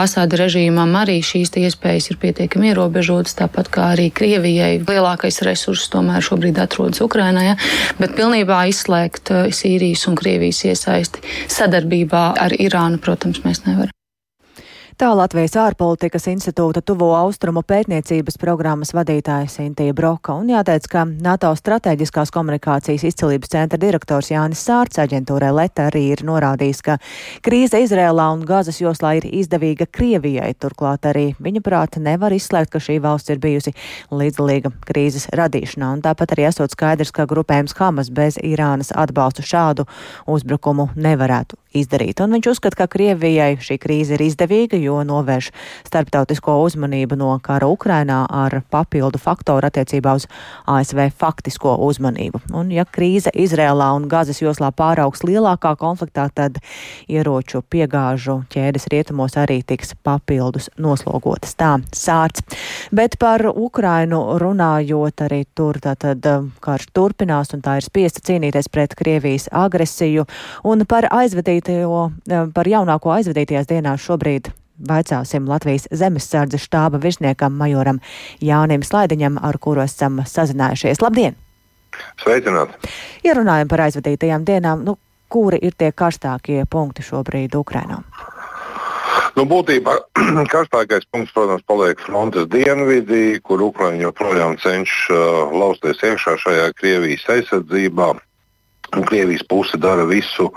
Asāda 0.00 0.42
režīmam 0.42 0.92
arī 0.98 1.20
šīs 1.24 1.54
iespējas 1.56 2.10
ir 2.12 2.20
pietiekami 2.20 2.72
ierobežotas, 2.72 3.36
tāpat 3.38 3.70
kā 3.72 3.90
arī 3.94 4.10
Krievijai 4.14 4.80
lielākais 4.82 5.40
resurss 5.46 5.90
tomēr 5.92 6.24
šobrīd 6.24 6.58
atrodas 6.60 7.00
Ukrainā, 7.04 7.44
ja? 7.50 7.56
bet 8.00 8.16
pilnībā 8.18 8.64
izslēgt 8.70 9.32
eh, 9.32 9.48
Sīrijas 9.54 10.06
un 10.10 10.18
Krievijas 10.56 10.64
iesaisti 10.64 11.22
sadarbībā 11.52 12.24
ar 12.40 12.56
Irānu, 12.56 13.00
protams, 13.02 13.42
mēs 13.44 13.64
nevaram. 13.66 13.95
Tā 14.96 15.10
Latvijas 15.12 15.52
ārpolitikas 15.60 16.24
institūta 16.30 16.80
tuvo 16.80 17.10
austrumu 17.18 17.60
pētniecības 17.68 18.38
programmas 18.40 18.94
vadītāja 18.96 19.50
Sintīja 19.52 19.92
Broka 19.92 20.32
un 20.40 20.48
jāteic, 20.48 20.86
ka 20.88 21.02
NATO 21.04 21.50
strateģiskās 21.58 22.32
komunikācijas 22.32 23.04
izcilības 23.04 23.52
centra 23.52 23.76
direktors 23.82 24.30
Jānis 24.32 24.62
Sārts 24.64 24.96
aģentūrai 25.04 25.50
Leta 25.52 25.90
arī 25.90 26.06
ir 26.14 26.22
norādījis, 26.24 26.80
ka 26.86 26.96
krīze 27.44 27.82
Izrēlā 27.84 28.30
un 28.38 28.46
Gazas 28.48 28.80
joslā 28.80 29.18
ir 29.18 29.28
izdevīga 29.28 29.84
Krievijai. 29.84 30.54
Turklāt 30.56 31.04
arī 31.12 31.26
viņa 31.44 31.64
prāta 31.68 32.00
nevar 32.00 32.32
izslēgt, 32.32 32.72
ka 32.72 32.80
šī 32.80 32.96
valsts 33.04 33.36
ir 33.36 33.44
bijusi 33.44 33.74
līdzdalīga 34.08 34.72
krīzes 34.88 35.28
radīšanā. 35.36 35.92
Un 35.92 36.06
tāpat 36.08 36.32
arī 36.32 36.48
esot 36.48 36.72
skaidrs, 36.72 37.12
ka 37.12 37.28
grupējums 37.28 37.76
Hamas 37.76 38.08
bez 38.08 38.40
Irānas 38.40 38.96
atbalstu 38.96 39.44
šādu 39.44 39.84
uzbrukumu 40.24 40.88
nevarētu 40.96 41.60
izdarīt. 41.80 42.20
Un 42.24 42.36
viņš 42.36 42.50
uzskata, 42.54 42.82
ka 42.82 42.88
Krievijai 42.90 43.56
šī 43.62 43.78
krīze 43.82 44.16
ir 44.16 44.24
izdevīga, 44.26 44.78
jo 44.80 45.00
novērš 45.06 45.50
starptautisko 45.86 46.58
uzmanību 46.64 47.18
no 47.20 47.32
kara 47.44 47.68
Ukrainā 47.70 48.22
ar 48.30 48.60
papildu 48.70 49.20
faktoru 49.22 49.68
attiecībā 49.68 50.16
uz 50.18 50.28
ASV 50.66 51.08
faktisko 51.16 51.76
uzmanību. 51.86 52.42
Un 52.56 52.72
ja 52.74 52.86
krīze 52.88 53.32
Izrēlā 53.34 53.92
un 53.96 54.08
Gazas 54.10 54.42
joslā 54.42 54.72
pāraugs 54.76 55.24
lielākā 55.26 55.74
konfliktā, 55.80 56.28
tad 56.34 56.60
ieroču 57.08 57.62
piegāžu 57.62 58.40
ķēdes 58.52 58.88
rietumos 58.92 59.36
arī 59.40 59.60
tiks 59.66 59.94
papildus 60.06 60.70
noslogotas. 60.80 61.56
Tā 61.58 61.76
sārts. 61.96 62.44
Bet 62.94 63.18
par 63.20 63.44
Ukrainu 63.50 64.38
runājot 64.40 65.24
arī 65.26 65.42
tur, 65.56 65.78
tātad 65.82 66.24
um, 66.30 66.50
karš 66.62 66.88
turpinās 66.96 67.52
un 67.56 67.62
tā 67.64 67.78
ir 67.80 67.86
spiesta 67.86 68.22
cīnīties 68.26 68.70
pret 68.72 68.94
Krievijas 68.98 69.48
agresiju 69.52 70.26
un 70.64 70.84
par 70.88 71.08
aizvadīto, 71.10 71.65
um, 71.72 72.52
par 72.54 72.68
jaunāko 72.70 73.12
aizvadītajās 73.16 73.68
dienās 73.70 74.04
šobrīd 74.04 74.52
Vaicāsim 74.76 75.46
Latvijas 75.48 75.86
zemesardzes 75.88 76.66
štāba 76.68 77.00
virsniekam 77.00 77.54
majoram 77.56 78.00
Jānim 78.44 78.84
Slaidiņam, 78.84 79.38
ar 79.40 79.56
kuru 79.58 79.80
esam 79.86 80.20
sazinājušies. 80.28 81.00
Labdien! 81.00 81.36
Sveicināti! 82.20 82.92
Ja 83.24 83.38
runājam 83.38 83.70
par 83.72 83.86
aizvadītajām 83.86 84.44
dienām, 84.44 84.84
nu, 84.84 84.98
kuri 85.32 85.62
ir 85.64 85.72
tie 85.78 85.92
karstākie 85.96 86.66
punkti 86.70 87.06
šobrīd 87.06 87.56
Ukrainā? 87.56 88.02
Nu, 89.36 89.44
būtībā 89.48 89.96
karstākais 90.54 91.08
punkts, 91.12 91.32
protams, 91.32 91.64
paliek 91.68 92.00
frontes 92.00 92.48
dienvidī, 92.52 93.40
kur 93.44 93.64
Ukraiņa 93.64 94.06
joprojām 94.08 94.56
cenšas 94.60 95.10
uh, 95.12 95.56
lausties 95.56 96.04
iekšā 96.04 96.36
šajā 96.44 96.70
Krievijas 96.76 97.24
aizsardzībā. 97.32 98.12
Krievijas 99.04 99.42
puse 99.48 99.76
dara 99.76 100.06
visu, 100.08 100.48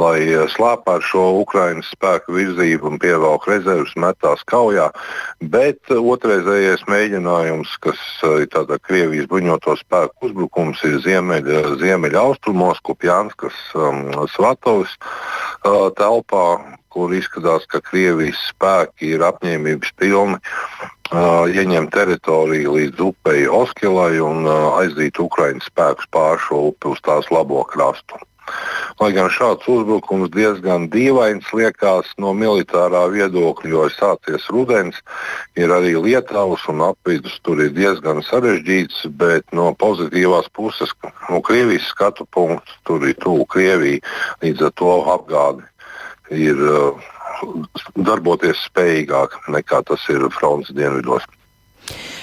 lai 0.00 0.22
eh, 0.24 0.46
slēptu 0.48 0.94
šo 1.04 1.24
Ukraiņas 1.42 1.92
spēku 1.92 2.36
virzību 2.36 2.92
un 2.92 3.00
pievelk 3.02 3.46
rezerves, 3.50 3.92
metās 4.00 4.44
kaujā. 4.48 4.88
Bet 5.52 5.80
eh, 5.90 5.98
otrreizējais 5.98 6.86
mēģinājums, 6.88 7.76
kas 7.84 8.00
eh, 8.22 8.44
ir 8.44 8.50
tādā 8.54 8.78
Krievijas 8.80 9.28
bruņoto 9.30 9.76
spēku 9.82 10.30
uzbrukums, 10.30 10.82
ir 10.88 11.00
ziemeļa, 11.04 11.76
ziemeļa 11.82 12.22
austrumos, 12.22 12.80
Kupjānskas, 12.86 13.58
um, 13.76 14.08
Svatovas 14.32 14.94
uh, 14.96 15.90
telpā, 15.98 16.46
kur 16.92 17.12
izskatās, 17.14 17.66
ka 17.70 17.80
Krievijas 17.84 18.40
spēki 18.50 19.14
ir 19.16 19.24
apņēmības 19.26 19.94
pilni 20.00 20.40
uh, 21.10 21.48
ieņemt 21.50 21.92
teritoriju 21.94 22.76
līdz 22.78 23.06
upei 23.10 23.46
Oskilai 23.48 24.20
un 24.22 24.46
uh, 24.46 24.76
aizdīt 24.80 25.18
Ukraiņas 25.22 25.70
spēkus 25.72 26.10
pāri 26.14 26.44
šo 26.46 26.66
upi 26.72 26.92
uz 26.92 27.00
tās 27.06 27.30
labo 27.34 27.64
krastu. 27.68 28.20
Lai 29.00 29.12
gan 29.14 29.28
šāds 29.30 29.68
uzbrukums 29.70 30.30
diezgan 30.34 30.88
dīvains 30.92 31.46
liekas 31.54 32.10
no 32.22 32.32
militārā 32.36 33.04
viedokļa, 33.14 33.70
jo 33.70 33.84
ir 33.86 33.94
sācies 33.94 34.48
rudens, 34.52 34.98
ir 35.56 35.72
arī 35.72 35.94
lietavas 35.96 36.66
un 36.72 36.82
apvidus 36.88 37.38
tur 37.46 37.62
ir 37.62 37.72
diezgan 37.76 38.22
sarežģīts, 38.26 39.06
bet 39.22 39.46
no 39.56 39.70
pozitīvās 39.78 40.50
puses, 40.58 40.92
no 41.30 41.40
Krievijas 41.46 41.88
skatu 41.94 42.26
punktu, 42.34 42.78
tur 42.86 43.06
ir 43.08 43.18
tuvu 43.22 43.46
Krievija, 43.54 44.02
līdz 44.42 44.68
ar 44.68 44.74
to 44.82 44.96
apgādi 45.16 45.70
ir 46.32 46.56
uh, 46.56 47.10
darboties 47.96 48.66
spējīgāk 48.68 49.38
nekā 49.52 49.82
tas 49.88 50.08
ir 50.12 50.26
frontes 50.34 50.74
dienvidos. 50.76 51.26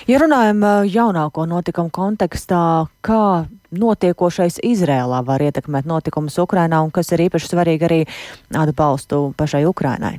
Ja 0.10 0.18
runājam 0.22 0.64
jaunāko 0.88 1.44
notikumu 1.46 1.92
kontekstā, 1.94 2.88
kā 3.06 3.46
notiekošais 3.76 4.62
Izrēlā 4.66 5.20
var 5.28 5.44
ietekmēt 5.44 5.86
notikumus 5.86 6.40
Ukrainā 6.42 6.80
un 6.82 6.90
kas 6.96 7.12
ir 7.14 7.28
īpaši 7.28 7.52
svarīgi 7.52 7.86
arī 7.86 8.00
atbalstu 8.58 9.30
pašai 9.38 9.66
Ukrainai? 9.70 10.18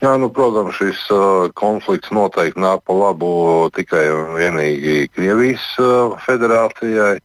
Jā, 0.00 0.14
nu, 0.16 0.30
protams, 0.32 0.78
šis 0.78 1.00
uh, 1.12 1.50
konflikts 1.58 2.12
noteikti 2.14 2.62
nāk 2.62 2.86
pa 2.88 2.94
labu 2.96 3.32
tikai 3.76 4.06
un 4.14 4.30
vienīgi 4.38 5.10
Krievijas 5.12 5.66
uh, 5.82 6.14
federācijai. 6.24 7.18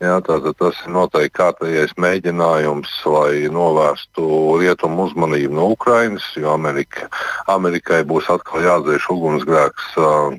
Jā, 0.00 0.14
tātad 0.24 0.56
tas 0.56 0.78
ir 0.80 0.94
noteikti 0.94 1.34
kārtējais 1.36 1.90
mēģinājums, 2.00 2.92
lai 3.12 3.50
novērstu 3.52 4.24
rietumu 4.62 5.04
uzmanību 5.10 5.58
no 5.58 5.66
Ukrainas, 5.74 6.24
jo 6.40 6.54
Amerika, 6.54 7.10
Amerikai 7.52 7.98
būs 8.08 8.30
atkal 8.32 8.64
jādzēš 8.64 9.10
ugunsgrēks 9.12 9.90
uh, 10.00 10.38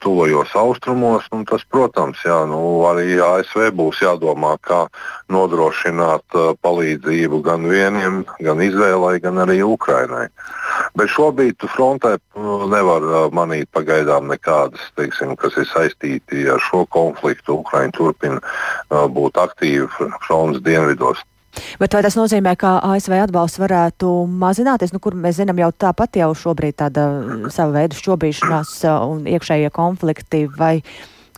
tuvajos 0.00 0.54
austrumos. 0.58 1.28
Tas, 1.48 1.64
protams, 1.70 2.20
jā, 2.26 2.38
nu, 2.48 2.58
arī 2.88 3.16
ASV 3.22 3.70
būs 3.76 4.02
jādomā, 4.04 4.56
kā 4.64 4.84
nodrošināt 5.32 6.36
palīdzību 6.64 7.42
gan 7.46 7.66
vieniem, 7.68 8.22
gan 8.40 8.62
Izrēlai, 8.64 9.18
gan 9.22 9.40
arī 9.44 9.62
Ukrainai. 9.64 10.28
Bet 10.98 11.12
šobrīd 11.12 11.64
frontē 11.72 12.16
nu, 12.36 12.68
nevar 12.72 13.32
manīt 13.32 13.70
pagaidām 13.72 14.28
nekādas, 14.30 14.84
teiksim, 14.98 15.36
kas 15.40 15.56
ir 15.60 15.68
saistīti 15.72 16.46
ar 16.52 16.60
šo 16.60 16.84
konfliktu. 16.92 17.60
Ukraiņa 17.62 17.96
turpina 17.96 18.40
būt 19.12 19.40
aktīva 19.40 20.10
frontes 20.26 20.64
dienvidos. 20.64 21.22
Bet 21.80 21.94
vai 21.94 22.02
tas 22.04 22.16
nozīmē, 22.16 22.54
ka 22.60 22.78
ASV 22.92 23.16
atbalsts 23.22 23.60
varētu 23.60 24.10
mazināties, 24.26 24.94
nu, 24.94 25.00
kur 25.02 25.16
mēs 25.18 25.40
zinām 25.40 25.60
jau 25.60 25.72
tāpat 25.86 26.20
jau 26.22 26.30
šobrīd 26.44 26.78
tāda 26.84 27.08
sava 27.52 27.80
veida 27.80 27.98
šķobīšanās 27.98 28.76
un 28.92 29.26
iekšējie 29.32 29.72
konflikti, 29.74 30.46
vai 30.58 30.78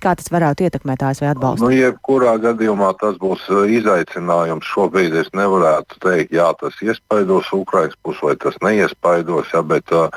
Kā 0.05 0.13
tas 0.19 0.29
varētu 0.29 0.67
ietekmēt 0.67 1.03
ASV 1.07 1.29
atbalstu? 1.31 1.65
Nu, 1.65 1.73
jebkurā 1.73 2.35
gadījumā 2.43 2.91
tas 3.01 3.17
būs 3.23 3.47
uh, 3.49 3.63
izaicinājums. 3.73 4.67
Šobrīd 4.69 5.15
es 5.23 5.31
nevarētu 5.37 6.01
teikt, 6.05 6.35
jā, 6.37 6.51
tas 6.61 6.77
iespaidos 6.85 7.49
Ukraiņas 7.57 7.97
pusi 8.05 8.27
vai 8.27 8.35
tas 8.43 8.59
neiespaidos, 8.65 9.49
ja, 9.55 9.63
bet 9.65 9.95
uh, 9.97 10.11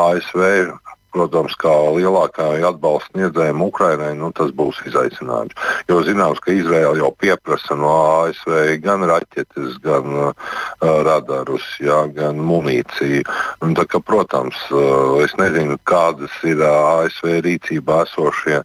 ASV 0.00 0.46
protams, 1.14 1.54
kā 1.60 1.72
lielākā 1.94 2.48
atbalsta 2.68 3.12
sniedzējiem 3.14 3.62
Ukrainai, 3.64 4.12
nu, 4.18 4.30
tas 4.34 4.50
būs 4.56 4.80
izaicinājums. 4.88 5.54
Jo 5.90 6.00
zināms, 6.06 6.40
ka 6.42 6.54
Izraela 6.54 6.96
jau 6.98 7.12
pieprasa 7.20 7.76
no 7.78 7.92
ASV 8.24 8.80
gan 8.84 9.06
raķetes, 9.08 9.78
gan 9.84 10.10
uh, 10.10 10.50
radarus, 10.82 11.66
jā, 11.82 12.04
gan 12.16 12.42
munīciju. 12.42 13.22
Un, 13.64 13.76
tā, 13.78 13.86
ka, 13.90 14.02
protams, 14.02 14.58
uh, 14.74 15.20
es 15.24 15.36
nezinu, 15.40 15.78
kādas 15.88 16.34
ir 16.46 16.62
uh, 16.62 17.04
ASV 17.04 17.38
rīcībā 17.46 18.02
esošie, 18.08 18.62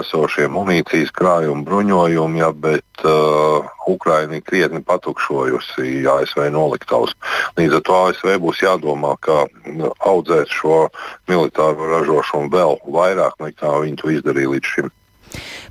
esošie 0.00 0.48
munīcijas 0.52 1.14
krājumi, 1.16 1.64
bruņojumi, 1.68 2.44
jā, 2.44 2.52
bet 2.68 3.08
uh, 3.08 3.66
Ukraina 3.88 4.36
ir 4.36 4.44
krietni 4.44 4.82
patukšojusi 4.84 6.04
ASV 6.12 6.50
noliktavas. 6.52 7.14
Līdz 7.56 7.78
ar 7.78 7.84
to 7.86 7.98
ASV 8.08 8.34
būs 8.42 8.60
jādomā, 8.64 9.14
kā 9.24 9.46
audzēt 10.04 10.52
šo 10.52 10.88
militāro 11.30 11.77
ražošanu 11.78 12.50
vēl 12.52 12.78
vairāk 12.94 13.38
nekā 13.42 13.74
viņi 13.84 14.00
to 14.00 14.12
izdarīja 14.18 14.54
līdz 14.54 14.72
šim. 14.74 14.90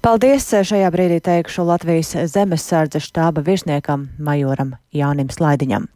Paldies! 0.06 0.46
Šajā 0.70 0.90
brīdī 0.94 1.18
teikšu 1.26 1.66
Latvijas 1.66 2.14
zemesardze 2.30 3.02
štāba 3.02 3.42
virsniekam 3.46 4.08
Majoram 4.22 4.76
Jānim 4.94 5.32
Slaidiņam. 5.34 5.88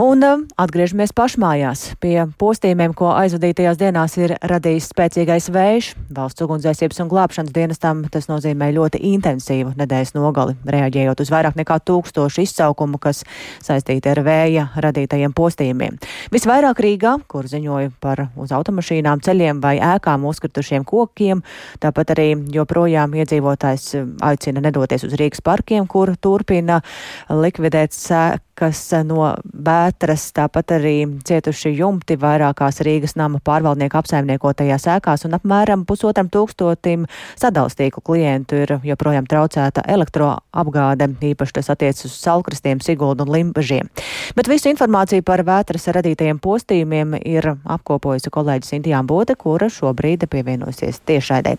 Un 0.00 0.24
um, 0.26 0.40
atgriežamies 0.58 1.12
pašmājās 1.14 1.82
pie 2.02 2.16
postījumiem, 2.40 2.96
ko 2.98 3.12
aizvadītajās 3.14 3.76
dienās 3.78 4.16
ir 4.18 4.32
radījis 4.42 4.88
spēcīgais 4.90 5.46
vējš. 5.54 5.90
Valsts 6.16 6.42
ugunsdzēsības 6.42 6.98
un 7.04 7.10
glābšanas 7.12 7.54
dienestam 7.54 8.00
tas 8.10 8.26
nozīmē 8.26 8.72
ļoti 8.74 8.98
intensīvu 9.12 9.76
nedēļas 9.78 10.16
nogali, 10.16 10.56
reaģējot 10.66 11.22
uz 11.22 11.30
vairāk 11.30 11.54
nekā 11.60 11.78
tūkstošu 11.86 12.42
izsaukumu, 12.42 12.98
kas 12.98 13.22
saistīti 13.62 14.10
ar 14.10 14.22
vēja 14.26 14.64
radītajiem 14.82 15.34
postījumiem. 15.36 16.00
Visvairāk 16.34 16.82
Rīgā, 16.82 17.14
kur 17.30 17.46
ziņoja 17.46 17.94
par 18.02 18.26
uz 18.34 18.50
automašīnām, 18.56 19.22
ceļiem 19.22 19.62
vai 19.62 19.76
ēkām 19.78 20.26
uzkritušiem 20.26 20.82
kokiem, 20.90 21.44
tāpat 21.78 22.16
arī 22.16 22.32
joprojām 22.56 23.14
iedzīvotājs 23.22 23.92
aicina 24.26 24.66
nedoties 24.66 25.06
uz 25.06 25.14
Rīgas 25.22 25.44
parkiem, 25.46 25.86
kur 25.86 26.16
turpina 26.18 26.82
likvidēt 27.30 27.94
sēku 27.94 28.53
kas 28.58 28.80
no 29.06 29.32
vētras, 29.44 30.28
tāpat 30.36 30.76
arī 30.76 30.94
cietuši 31.26 31.74
jumti 31.78 32.16
vairākās 32.20 32.80
Rīgas 32.86 33.16
nama 33.18 33.40
pārvaldnieku 33.44 33.98
apsaimniekotajās 33.98 34.86
ēkās 34.96 35.26
un 35.26 35.36
apmēram 35.38 35.84
pusotram 35.88 36.30
tūkstotim 36.32 37.06
sadalstīku 37.40 38.02
klientu 38.04 38.60
ir 38.62 38.76
joprojām 38.86 39.26
traucēta 39.30 39.84
elektroapgāde, 39.90 41.10
īpaši 41.32 41.56
tas 41.58 41.72
attiec 41.74 42.04
uz 42.06 42.14
salkristiem, 42.18 42.82
siguldu 42.84 43.26
un 43.26 43.34
limbažiem. 43.34 43.90
Bet 44.38 44.50
visu 44.50 44.70
informāciju 44.72 45.24
par 45.26 45.44
vētras 45.46 45.88
radītajiem 45.96 46.40
postījumiem 46.42 47.18
ir 47.22 47.50
apkopojusi 47.64 48.32
kolēģis 48.34 48.74
Sintijā 48.74 49.02
Bote, 49.06 49.36
kura 49.38 49.70
šobrīd 49.72 50.28
pievienosies 50.30 51.02
tiešraidē. 51.08 51.56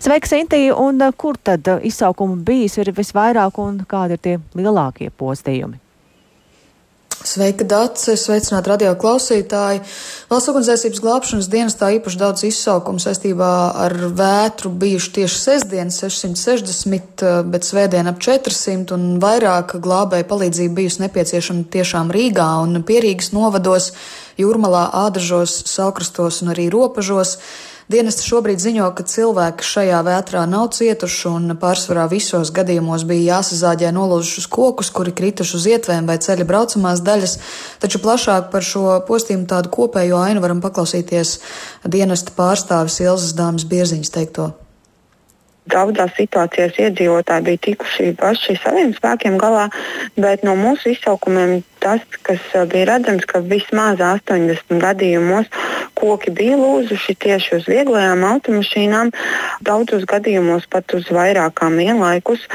Sveika, 0.00 0.30
Sintija, 0.30 0.74
un 0.80 1.04
kur 1.20 1.36
tad 1.36 1.68
izsaukumu 1.84 2.40
bijis 2.46 2.80
ir 2.80 2.94
visvairāk 2.96 3.60
un 3.60 3.84
kādi 3.88 4.16
ir 4.16 4.24
tie 4.24 4.36
lielākie 4.56 5.10
postījumi? 5.10 5.89
Sveika, 7.20 7.66
Dārts! 7.68 8.06
Sveicināti 8.16 8.70
radio 8.70 8.94
klausītāji! 8.96 9.82
Valsts 10.30 10.48
ugunsdzēsības 10.48 11.00
glābšanas 11.04 11.48
dienestā 11.52 11.90
īpaši 11.98 12.16
daudz 12.16 12.44
izsaukumu 12.48 13.02
saistībā 13.02 13.50
ar 13.76 13.94
vētru 14.16 14.70
bijuši 14.80 15.12
tieši 15.18 15.40
sestdien 15.42 15.92
660, 15.92 17.26
bet 17.52 17.68
svētdien 17.68 18.08
ap 18.08 18.22
400 18.24 18.96
un 18.96 19.04
vairāk 19.20 19.76
glābēja 19.84 20.28
palīdzība 20.32 20.78
bijusi 20.78 21.04
nepieciešama 21.04 21.68
tiešām 21.76 22.08
Rīgā 22.16 22.48
un 22.64 22.80
Pierīgas 22.88 23.34
novados, 23.36 23.90
Jūrmalā, 24.40 24.86
Ādažos, 25.04 25.58
Saukrastos 25.68 26.40
un 26.40 26.54
arī 26.54 26.70
Ropažos. 26.72 27.36
Dienesti 27.90 28.22
šobrīd 28.22 28.60
ziņo, 28.62 28.84
ka 28.94 29.02
cilvēki 29.02 29.66
šajā 29.66 29.98
vētrā 30.06 30.44
nav 30.46 30.68
cietuši 30.76 31.24
un 31.26 31.54
pārsvarā 31.58 32.04
visos 32.12 32.52
gadījumos 32.54 33.02
bija 33.08 33.40
jāsazāģē 33.40 33.90
nolūzušus 33.96 34.46
kokus, 34.46 34.92
kuri 34.94 35.10
krituši 35.18 35.56
uz 35.58 35.66
ietvēm 35.72 36.06
vai 36.06 36.20
ceļa 36.22 36.46
braucamās 36.46 37.02
daļas, 37.02 37.36
taču 37.82 37.98
plašāk 38.04 38.52
par 38.54 38.62
šo 38.62 38.94
postījumu 39.10 39.50
tādu 39.50 39.74
kopējo 39.74 40.22
ainu 40.22 40.46
varam 40.46 40.62
paklausīties 40.62 41.40
dienesta 41.82 42.38
pārstāvis 42.38 43.02
Ilzas 43.02 43.34
Dāmas 43.34 43.66
Bierziņas 43.66 44.14
teikto. 44.20 44.52
Daudzās 45.68 46.14
situācijās 46.16 46.78
iedzīvotāji 46.80 47.44
bija 47.44 47.60
tikuši 47.66 48.14
paši 48.18 48.56
saviem 48.62 48.94
spēkiem 48.96 49.36
galā, 49.38 49.66
bet 50.16 50.40
no 50.46 50.56
mūsu 50.56 50.94
izsaukumiem 50.94 51.60
tas, 51.84 52.00
kas 52.24 52.40
uh, 52.54 52.64
bija 52.70 52.94
redzams, 52.94 53.26
ka 53.28 53.42
vismaz 53.44 54.00
80 54.00 54.80
gadījumos 54.80 55.52
koki 56.00 56.32
bija 56.34 56.56
lūzuši 56.60 57.16
tieši 57.24 57.56
uz 57.58 57.66
vieglajām 57.68 58.24
automašīnām, 58.32 59.12
daudzos 59.66 60.06
gadījumos 60.08 60.68
pat 60.72 60.94
uz 60.96 61.10
vairākām 61.12 61.76
vienlaikus. 61.80 62.46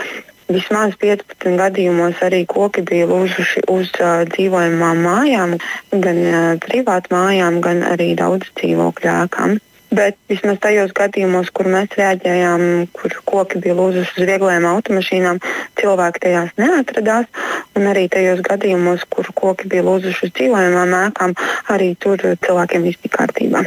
Vismaz 0.50 0.94
15 1.02 1.58
gadījumos 1.58 2.20
arī 2.26 2.44
koki 2.50 2.84
bija 2.86 3.08
lūzuši 3.10 3.66
uz 3.74 3.94
uh, 4.02 4.26
dzīvojamām 4.34 5.06
mājām, 5.06 5.56
gan 5.94 6.20
uh, 6.26 6.42
privātu 6.62 7.16
mājām, 7.16 7.62
gan 7.66 7.86
arī 7.94 8.14
daudz 8.18 8.52
dzīvokļu 8.60 9.14
ēkām. 9.16 9.58
Bet 9.96 10.18
vismaz 10.30 10.58
tajos 10.64 10.92
gadījumos, 10.98 11.52
kur 11.56 11.70
mēs 11.72 11.94
reaģējām, 11.96 12.64
kur 12.98 13.16
koki 13.30 13.62
bija 13.64 13.76
lūzuši 13.78 14.18
uz 14.18 14.28
vieglajām 14.30 14.68
automašīnām, 14.74 15.40
cilvēki 15.80 16.24
tajās 16.26 16.52
neatradās. 16.60 17.30
Un 17.78 17.88
arī 17.92 18.08
tajos 18.12 18.44
gadījumos, 18.46 19.06
kur 19.10 19.30
koki 19.38 19.70
bija 19.72 19.86
lūzuši 19.88 20.28
uz 20.28 20.36
dzīvojamām 20.36 20.96
ēkām, 21.06 21.36
arī 21.76 21.94
tur 21.96 22.24
cilvēkiem 22.44 22.90
viss 22.90 23.04
bija 23.06 23.20
kārtībā. 23.20 23.66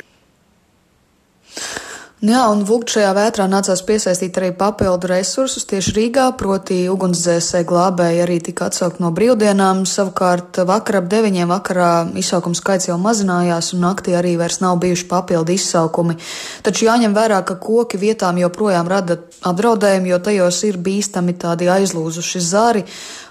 Jā, 2.18 2.40
un 2.50 2.64
Vūgt 2.66 2.90
šajā 2.90 3.12
vētrā 3.14 3.44
nācās 3.46 3.78
piesaistīt 3.87 4.35
arī 4.40 4.48
papildu 4.59 5.07
resursus 5.07 5.62
tieši 5.70 5.92
Rīgā, 5.94 6.24
proti 6.35 6.81
ugunsdzēsēji 6.90 7.66
glābēji 7.70 8.22
arī 8.24 8.40
tika 8.42 8.66
atsaukt 8.66 8.98
no 8.98 9.12
brīvdienām, 9.14 9.85
savukārt 9.87 10.59
vakar 10.66 10.98
ap 10.98 11.07
deviņiem 11.12 11.52
vakarā 11.54 11.92
izsaukums 12.18 12.59
skaits 12.59 12.88
jau 12.90 12.96
mazinājās 12.98 13.70
un 13.76 13.87
naktī 13.87 14.16
arī 14.18 14.35
vairs 14.40 14.59
nav 14.59 14.81
bijuši 14.83 15.07
papildu 15.07 15.54
izsaukumi. 15.54 16.18
Taču 16.66 16.88
jāņem 16.88 17.14
vērā, 17.14 17.38
ka 17.46 17.54
koki 17.62 18.02
vietām 18.02 18.42
joprojām 18.42 18.90
rada 18.90 19.20
apdraudējumu, 19.46 20.11
jo 20.11 20.18
tajos 20.18 20.59
ir 20.66 20.83
bīstami 20.83 21.38
tādi 21.38 21.70
aizlūzuši 21.70 22.42
zari 22.42 22.83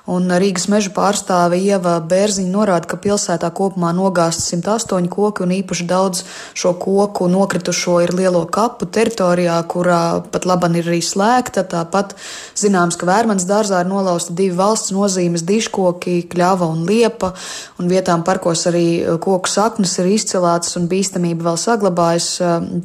Un 0.07 0.31
Rīgas 0.31 0.69
meža 0.71 0.87
pārstāve 0.95 1.57
Ieva 1.59 1.97
Bērziņa 1.99 2.47
norāda, 2.47 2.87
ka 2.87 2.95
pilsētā 3.03 3.49
kopumā 3.51 3.89
nogāzts 3.91 4.45
108 4.53 5.09
koki 5.11 5.43
un 5.43 5.51
īpaši 5.51 5.83
daudz 5.89 6.21
šo 6.55 6.71
koku 6.79 7.27
nokritušo 7.27 7.97
ir 8.05 8.13
lielo 8.15 8.45
kapu 8.47 8.87
teritorijā, 8.87 9.57
kurā 9.67 10.21
pat 10.31 10.47
laban 10.47 10.77
ir 10.79 10.87
arī 10.87 11.01
slēgta. 11.03 11.65
Tāpat 11.67 12.15
zināms, 12.55 12.95
ka 12.95 13.09
Vērmans 13.09 13.43
dārzā 13.49 13.81
ir 13.83 13.89
nolausta 13.89 14.31
divi 14.37 14.55
valsts 14.55 14.93
nozīmes 14.95 15.43
diškoki, 15.49 16.21
kļava 16.31 16.71
un 16.71 16.87
liepa, 16.87 17.33
un 17.75 17.91
vietām 17.91 18.23
parkos 18.23 18.63
arī 18.71 18.85
koku 19.19 19.51
saknes 19.51 19.97
ir 19.99 20.07
izcilātas 20.13 20.79
un 20.79 20.87
bīstamība 20.87 21.49
vēl 21.49 21.59
saglabājas. 21.65 22.29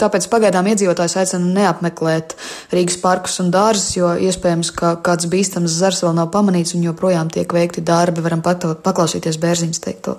Tāpēc 0.02 0.26
pagaidām 0.34 0.72
iedzīvotājs 0.74 1.20
aicina 1.22 1.54
neapmeklēt 1.60 2.34
Rīgas 2.74 2.98
parkus 2.98 3.38
un 3.46 3.54
dārzus, 3.54 3.94
jo 4.00 4.10
iespējams, 4.26 4.74
ka 4.74 4.96
kāds 5.06 5.30
bīstams 5.30 5.78
zars 5.78 6.02
vēl 6.02 6.18
nav 6.18 6.34
pamanīts 6.34 6.74
un 6.74 6.90
joprojām 6.90 7.11
tiek 7.32 7.52
veikti 7.52 7.84
darbi. 7.84 8.24
Varam 8.24 8.44
paklausīties 8.44 9.40
Bērziņas 9.42 9.82
teikto. 9.84 10.18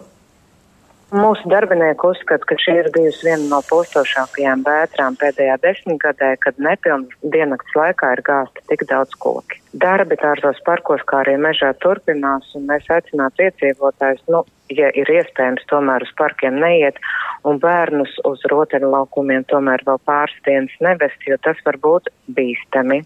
Mūsu 1.14 1.46
darbinieki 1.46 2.08
uzskata, 2.10 2.48
ka 2.50 2.56
šī 2.58 2.74
ir 2.80 2.88
bijusi 2.96 3.28
viena 3.28 3.44
no 3.52 3.60
postošākajām 3.68 4.64
vētrām 4.66 5.14
pēdējā 5.22 5.60
desmitgadē, 5.62 6.32
kad 6.42 6.58
nepilnas 6.58 7.14
diennakts 7.36 7.76
laikā 7.78 8.16
ir 8.16 8.22
gāzti 8.26 8.64
tik 8.72 8.88
daudz 8.90 9.14
koki. 9.22 9.60
Darbi 9.78 10.18
tārzos 10.18 10.58
parkos, 10.66 11.06
kā 11.06 11.20
arī 11.22 11.36
mežā 11.38 11.70
turpinās, 11.86 12.50
un 12.58 12.66
mēs 12.72 12.90
aicinātu 12.90 13.46
iedzīvotājus, 13.46 14.26
nu, 14.34 14.42
ja 14.74 14.90
ir 14.98 15.14
iespējams, 15.20 15.68
tomēr 15.70 16.02
uz 16.08 16.16
parkiem 16.18 16.58
neiet 16.64 16.98
un 17.46 17.62
bērnus 17.62 18.18
uz 18.26 18.42
rotaļlaukumiem 18.50 19.46
tomēr 19.54 19.86
vēl 19.86 20.02
pāris 20.10 20.42
dienas 20.48 20.74
nevest, 20.82 21.30
jo 21.30 21.38
tas 21.46 21.62
var 21.68 21.78
būt 21.84 22.10
bīstami. 22.34 23.04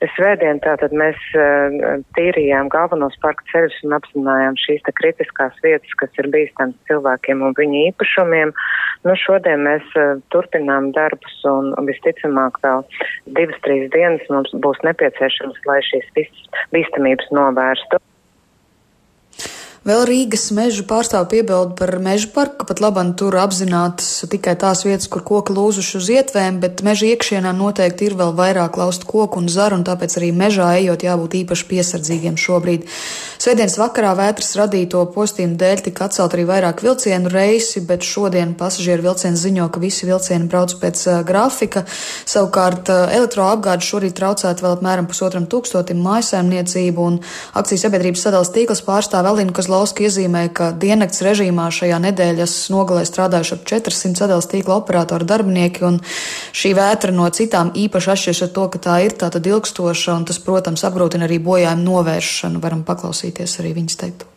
Svētdien 0.00 0.62
tātad 0.64 0.94
mēs 0.96 1.16
uh, 1.36 1.74
tīrījām 2.16 2.70
galvenos 2.72 3.16
parka 3.20 3.44
ceļus 3.50 3.76
un 3.84 3.96
apzinājām 3.98 4.56
šīs 4.62 4.80
te 4.86 4.94
kritiskās 4.96 5.58
vietas, 5.64 5.92
kas 6.00 6.22
ir 6.22 6.30
bīstams 6.32 6.78
cilvēkiem 6.88 7.44
un 7.44 7.56
viņu 7.58 7.82
īpašumiem. 7.90 8.54
Nu, 9.04 9.16
šodien 9.20 9.66
mēs 9.68 9.84
uh, 10.00 10.16
turpinām 10.32 10.90
darbus 10.96 11.36
un 11.48 11.74
visticamāk 11.88 12.62
vēl 12.64 12.86
divas, 13.36 13.60
trīs 13.66 13.90
dienas 13.92 14.24
mums 14.32 14.56
būs 14.64 14.80
nepieciešams, 14.88 15.60
lai 15.68 15.82
šīs 15.90 16.08
bīstamības 16.72 17.28
novērstu. 17.36 18.00
Vēl 19.80 20.02
Rīgas 20.04 20.50
meža 20.52 20.82
pārstāv 20.84 21.22
piebildu 21.30 21.72
par 21.78 21.94
meža 22.04 22.28
parku, 22.34 22.58
ka 22.60 22.66
pat 22.68 22.82
labam 22.84 23.14
tur 23.16 23.32
apzinātas 23.40 24.26
tikai 24.28 24.52
tās 24.60 24.82
vietas, 24.84 25.08
kur 25.08 25.22
koki 25.24 25.54
lūzuši 25.56 25.94
uz 25.96 26.10
ietvēm, 26.18 26.58
bet 26.60 26.82
meža 26.84 27.06
iekšienā 27.08 27.54
noteikti 27.56 28.10
ir 28.10 28.16
vēl 28.18 28.34
vairāk 28.36 28.76
laustu 28.76 29.08
koku 29.08 29.40
un 29.40 29.48
zaru, 29.48 29.78
un 29.80 29.86
tāpēc 29.88 30.18
arī 30.20 30.28
mežā 30.36 30.66
ejot 30.82 31.06
jābūt 31.06 31.38
īpaši 31.38 31.64
piesardzīgiem 31.70 32.36
šobrīd. 32.36 32.84
Svētdienas 33.40 33.78
vakarā 33.80 34.10
vētras 34.18 34.52
radīto 34.60 35.00
postījumu 35.14 35.56
dēļ 35.56 35.82
tika 35.86 36.10
atcelt 36.10 36.36
arī 36.36 36.44
vairāk 36.50 36.84
vilcienu 36.84 37.32
reisi, 37.32 37.80
bet 37.80 38.04
šodien 38.04 38.52
pasažieru 38.60 39.08
vilcieni 39.08 39.40
ziņo, 39.40 39.70
ka 39.72 39.80
visi 39.80 40.04
vilcieni 40.04 40.44
brauc 40.52 40.76
pēc 40.76 41.06
uh, 41.08 41.22
grafika. 41.24 41.86
Savukārt 42.28 42.92
uh, 42.92 43.06
elektroapgāde 43.16 43.88
šorīt 43.88 44.18
traucēta 44.20 44.60
vēl 44.60 44.76
apmēram 44.76 45.08
pusotram 45.08 45.48
tūkstotim 45.48 46.04
mājasēmniecību, 46.04 47.08
un 47.14 47.18
akcijas 47.56 47.88
sabiedrības 47.88 48.28
sadalas 48.28 48.52
tīkls 48.52 48.84
pārstāv 48.84 49.32
Elīnu 49.32 49.56
Kozlauska 49.70 50.02
iezīmē, 50.02 50.40
ka 50.50 50.72
diennakts 50.74 51.22
režīmā 51.22 51.68
šajā 51.70 52.00
nedēļas 52.02 52.54
nogalē 52.74 53.04
strādājuši 53.06 53.52
ap 53.54 53.68
400 53.70 54.18
sadalas 54.18 54.48
tīkla 54.50 54.80
operātoru 54.80 55.28
darbinieki, 55.30 55.84
un 55.86 56.00
šī 56.58 56.72
vētra 56.74 57.14
no 57.14 57.28
citām 57.30 57.70
īpaši 57.78 58.10
atšķiras 58.16 58.42
ar 58.48 58.50
to, 58.56 58.66
ka 58.72 58.80
tā 58.88 58.96
ir 59.06 59.14
tātad 59.20 59.46
ilgstoša, 59.46 60.16
un 60.18 60.26
tas, 60.26 60.42
protams, 60.42 60.82
apgrūtina 60.90 61.30
arī 61.30 61.38
bojājumu 61.46 61.86
novēršanu. 61.86 62.58
Varam 62.66 62.82
paklausīties 62.82 63.30
klausīties 63.30 63.58
arī 63.62 63.72
viņas 63.78 63.98
teiktu. 64.02 64.30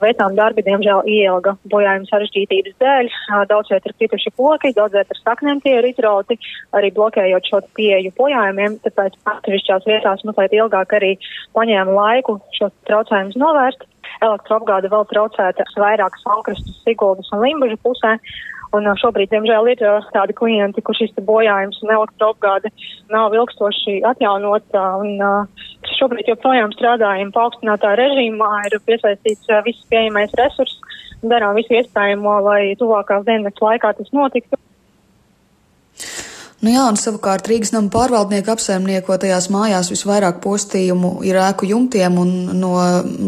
Veicām 0.00 0.38
darbi, 0.38 0.62
diemžēl, 0.64 1.02
ielga 1.10 1.56
bojājuma 1.68 2.06
sarežģītības 2.08 2.78
dēļ. 2.80 3.10
Daudz 3.50 3.74
viet 3.74 3.90
ir 3.90 3.98
krituši 3.98 4.30
koki, 4.38 4.70
daudz 4.78 4.94
viet 4.94 5.10
ar 5.10 5.18
saknēm 5.18 5.60
tie 5.66 5.74
ir 5.80 5.90
izrauti, 5.90 6.38
arī 6.78 6.94
blokējot 6.94 7.50
šo 7.50 7.60
pieeju 7.74 8.14
bojājumiem, 8.16 8.78
tāpēc 8.86 9.18
atsevišķās 9.34 9.90
vietās 9.90 10.24
mazliet 10.24 10.54
ilgāk 10.56 10.94
arī 10.96 11.16
paņēma 11.58 11.98
laiku 11.98 12.38
šos 12.54 12.72
traucējumus 12.86 13.36
novērst. 13.42 13.90
Elektroapgāde 14.20 14.90
vēl 14.92 15.04
traucēta 15.10 15.66
vairākas 15.78 16.26
Alkrastas, 16.26 16.80
Siguldas 16.84 17.30
un 17.34 17.44
Limbažu 17.44 17.78
pusē. 17.84 18.16
Un 18.76 18.86
šobrīd, 19.00 19.32
diemžēl, 19.32 19.66
ir 19.72 19.80
tādi 20.14 20.34
klienti, 20.38 20.82
kur 20.86 20.94
šis 20.94 21.10
bojājums 21.26 21.80
un 21.82 21.90
elektroapgāde 21.90 22.70
nav 23.10 23.34
ilgstoši 23.34 23.96
atjaunota. 24.06 24.84
Un, 25.02 25.18
šobrīd 25.98 26.30
joprojām 26.30 26.70
strādājam 26.76 27.32
paaugstinātā 27.34 27.96
režīmā, 27.98 28.50
ir 28.68 28.78
piesaistīts 28.86 29.50
viss 29.66 29.88
pieejamais 29.90 30.32
resurss, 30.38 30.78
darām 31.26 31.58
visu 31.58 31.74
iespējamo, 31.80 32.38
lai 32.46 32.62
tuvākās 32.78 33.26
dienas 33.26 33.58
laikā 33.60 33.92
tas 33.98 34.14
notiktu. 34.14 34.60
Nu 36.60 36.68
jā, 36.68 36.82
un 36.92 36.98
savukārt 37.00 37.46
Rīgas 37.48 37.70
nama 37.72 37.88
pārvaldnieka 37.88 38.52
apsaimniekotajās 38.52 39.46
mājās 39.48 39.88
visvairāk 39.94 40.42
postījumu 40.44 41.22
ir 41.24 41.38
ēku 41.40 41.64
jumtiem, 41.70 42.18
un 42.20 42.34
no 42.60 42.74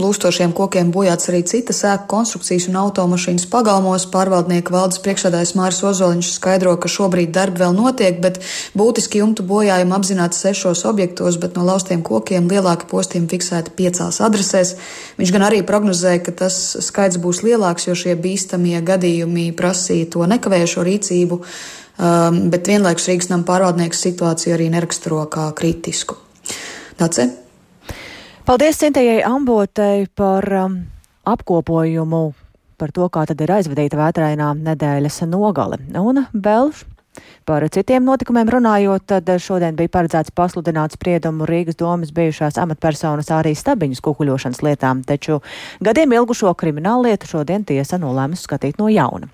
lūstošiem 0.02 0.52
kokiem 0.52 0.90
bojāts 0.92 1.30
arī 1.32 1.40
citas 1.48 1.80
ēku 1.88 2.10
konstrukcijas 2.10 2.68
un 2.68 2.76
automašīnas 2.82 3.48
pagalmos. 3.48 4.04
Pārvaldnieka 4.12 4.76
valdes 4.76 5.00
priekšsēdājs 5.00 5.54
Māris 5.56 5.80
Ozoliņš 5.80 6.34
skaidro, 6.34 6.76
ka 6.76 6.92
šobrīd 6.92 7.32
darbi 7.32 7.64
vēl 7.64 7.72
notiek, 7.72 8.20
bet 8.20 8.42
būtiski 8.76 9.24
jumtu 9.24 9.48
bojājumi 9.48 9.96
apzināti 9.96 10.36
sešos 10.36 10.84
objektos, 10.92 11.40
bet 11.40 11.56
no 11.56 11.64
laustiem 11.64 12.04
kokiem 12.04 12.52
lielāki 12.52 12.92
postījumi 12.92 13.32
fiksēti 13.32 13.72
piecās 13.80 14.20
adresēs. 14.28 14.76
Viņš 15.16 15.32
gan 15.32 15.48
arī 15.48 15.64
prognozēja, 15.64 16.26
ka 16.28 16.40
tas 16.44 16.64
skaits 16.84 17.16
būs 17.16 17.46
lielāks, 17.48 17.88
jo 17.88 17.96
šie 17.96 18.12
bīstamie 18.12 18.76
gadījumi 18.84 19.54
prasīja 19.56 20.18
to 20.18 20.28
nekavējošo 20.28 20.84
rīcību 20.84 21.46
um, 22.02 22.40
bet 22.52 22.68
vienlaikus 22.68 23.06
Rīgas 23.10 23.30
nama 23.30 23.46
pārvaldnieks 23.48 24.02
situāciju 24.08 24.56
arī 24.56 24.68
neraksturo 24.74 25.22
kā 25.32 25.48
kritisku. 25.56 26.18
Dace? 26.98 27.28
Paldies 28.42 28.80
Cintējai 28.82 29.22
Ambotei 29.24 30.08
par 30.18 30.48
um, 30.58 30.78
apkopojumu 31.30 32.24
par 32.82 32.90
to, 32.90 33.06
kā 33.14 33.22
tad 33.30 33.40
ir 33.44 33.52
aizvadīta 33.54 33.98
vētrainā 34.00 34.48
nedēļas 34.58 35.20
nogale. 35.30 35.78
Un 35.94 36.24
vēl 36.34 36.72
Par 37.48 37.66
citiem 37.74 38.04
notikumiem 38.06 38.50
runājot, 38.54 39.06
tad 39.10 39.30
šodien 39.42 39.76
bija 39.78 39.90
paredzēts 39.96 40.34
pasludināt 40.36 40.94
spriedumu 40.94 41.46
Rīgas 41.48 41.78
domas 41.80 42.14
bijušās 42.14 42.60
amatpersonas 42.62 43.32
arī 43.34 43.56
stabiņas 43.58 44.02
kukuļošanas 44.04 44.62
lietām, 44.62 45.02
taču 45.06 45.40
gadiem 45.82 46.14
ilgušo 46.18 46.54
kriminālu 46.54 47.08
lietu 47.08 47.30
šodien 47.34 47.66
tiesa 47.66 47.98
nolēmusi 48.02 48.46
skatīt 48.46 48.78
no 48.78 48.90
jauna. 48.92 49.30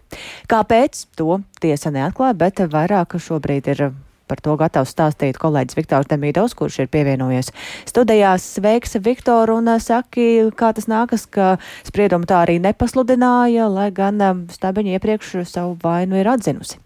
Kāpēc? 0.48 1.06
To 1.20 1.40
tiesa 1.60 1.92
neatklāja, 1.92 2.36
bet 2.38 2.64
vairāk 2.72 3.18
šobrīd 3.20 3.72
ir 3.74 3.88
par 4.28 4.42
to 4.44 4.54
gatavs 4.60 4.92
stāstīt 4.92 5.40
kolēģis 5.40 5.78
Viktors 5.78 6.10
Demīdovs, 6.10 6.56
kurš 6.58 6.82
ir 6.84 6.90
pievienojies 6.92 7.52
studijās. 7.88 8.44
Sveiks, 8.58 8.98
Viktor, 9.04 9.50
un 9.54 9.72
saki, 9.82 10.28
kā 10.58 10.72
tas 10.76 10.88
nākas, 10.90 11.24
ka 11.30 11.56
spriedumu 11.88 12.28
tā 12.28 12.42
arī 12.44 12.58
nepasludināja, 12.62 13.70
lai 13.72 13.88
gan 13.94 14.20
stabiņa 14.52 14.98
iepriekš 14.98 15.38
savu 15.48 15.78
vainu 15.82 16.20
ir 16.20 16.28
atzinusi. 16.36 16.82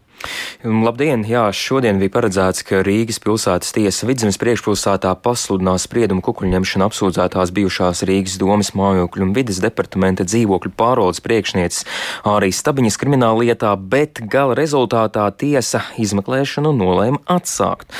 Labdien! 0.62 1.24
Jā, 1.26 1.48
šodien 1.50 1.98
bija 1.98 2.12
paredzēts, 2.14 2.62
ka 2.62 2.84
Rīgas 2.86 3.18
pilsētas 3.22 3.72
tiesa 3.74 4.06
vidzemes 4.06 4.36
priekšpilsētā 4.38 5.10
pasludinās 5.18 5.88
spriedumu 5.88 6.22
kukuļņemšanu 6.22 6.86
apsūdzētās 6.86 7.50
bijušās 7.56 8.04
Rīgas 8.06 8.36
domas 8.38 8.70
mājokļu 8.78 9.26
un 9.26 9.32
vidas 9.34 9.58
departamenta 9.62 10.22
dzīvokļu 10.22 10.70
pārvaldes 10.78 11.18
priekšnieces 11.24 11.82
arī 12.30 12.52
Stabiņas 12.54 12.98
krimināla 13.02 13.42
lietā, 13.42 13.72
bet 13.74 14.20
gala 14.30 14.54
rezultātā 14.54 15.24
tiesa 15.34 15.82
izmeklēšanu 15.98 16.70
nolēma 16.78 17.18
atsākt. 17.34 17.90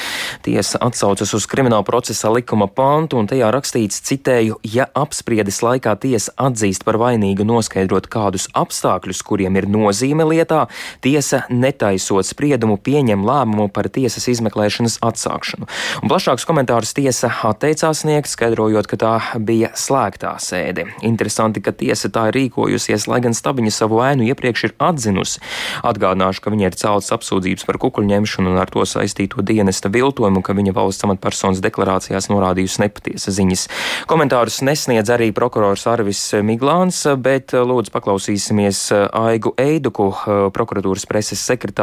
Tiesa 0.46 0.78
atsaucas 0.86 1.34
uz 1.34 1.48
krimināla 1.50 1.82
procesa 1.88 2.30
likuma 2.30 2.70
pantu 2.70 3.18
un 3.18 3.26
tajā 3.30 3.50
rakstīts, 3.56 4.04
citēju, 4.06 4.60
ja 4.62 4.86
apspriedes 4.94 5.58
laikā 5.66 5.96
tiesa 6.06 6.36
atzīst 6.38 6.86
par 6.86 7.00
vainīgu 7.02 7.42
noskaidrot 7.48 8.06
kādus 8.12 8.46
apstākļus, 8.54 9.26
kuriem 9.26 9.58
ir 9.58 9.66
nozīme 9.66 10.30
lietā, 10.30 10.68
tiesa 11.02 11.42
netaiso 11.50 12.01
izsot 12.02 12.26
spriedumu, 12.26 12.76
pieņem 12.82 13.22
lēmumu 13.22 13.68
par 13.72 13.86
tiesas 13.92 14.26
izmeklēšanas 14.32 14.98
atsākšanu. 15.06 15.68
Un 16.02 16.10
plašāks 16.10 16.46
komentārs 16.48 16.94
tiesa 16.98 17.30
atteicās 17.46 18.02
sniegt, 18.02 18.30
skaidrojot, 18.32 18.88
ka 18.90 18.98
tā 18.98 19.12
bija 19.38 19.70
slēgtā 19.78 20.34
sēde. 20.42 20.88
Interesanti, 21.06 21.62
ka 21.62 21.70
tiesa 21.76 22.10
tā 22.12 22.28
ir 22.30 22.38
rīkojusies, 22.40 23.06
lai 23.10 23.20
gan 23.22 23.36
stabiņa 23.36 23.72
savu 23.74 24.00
vainu 24.00 24.26
iepriekš 24.26 24.66
ir 24.66 24.74
atzinusi. 24.82 25.42
Atgādināšu, 25.86 26.42
ka 26.42 26.52
viņai 26.54 26.70
ir 26.70 26.78
celtas 26.80 27.12
apsūdzības 27.14 27.66
par 27.68 27.78
kukuļņemšanu 27.82 28.52
un 28.52 28.60
ar 28.62 28.72
to 28.72 28.82
saistīto 28.88 29.44
dienesta 29.46 29.92
viltojumu, 29.92 30.42
ka 30.42 30.56
viņa 30.58 30.74
valsts 30.76 31.06
amatpersonas 31.06 31.62
deklarācijās 31.62 32.30
norādījusi 32.32 32.82
nepatiesas 32.82 33.38
ziņas. 33.38 33.66
Komentārus 34.10 34.62
nesniedz 34.66 35.12
arī 35.12 35.30
prokurors 35.36 35.86
Arvis 35.90 36.24
Miglāns, 36.42 37.04
bet 37.22 37.54
lūdzu 37.54 37.92
paklausīsimies 37.94 38.84
Aigu 39.22 39.54
Eiduku, 39.60 40.10
prokuratūras 40.56 41.06
preses 41.10 41.42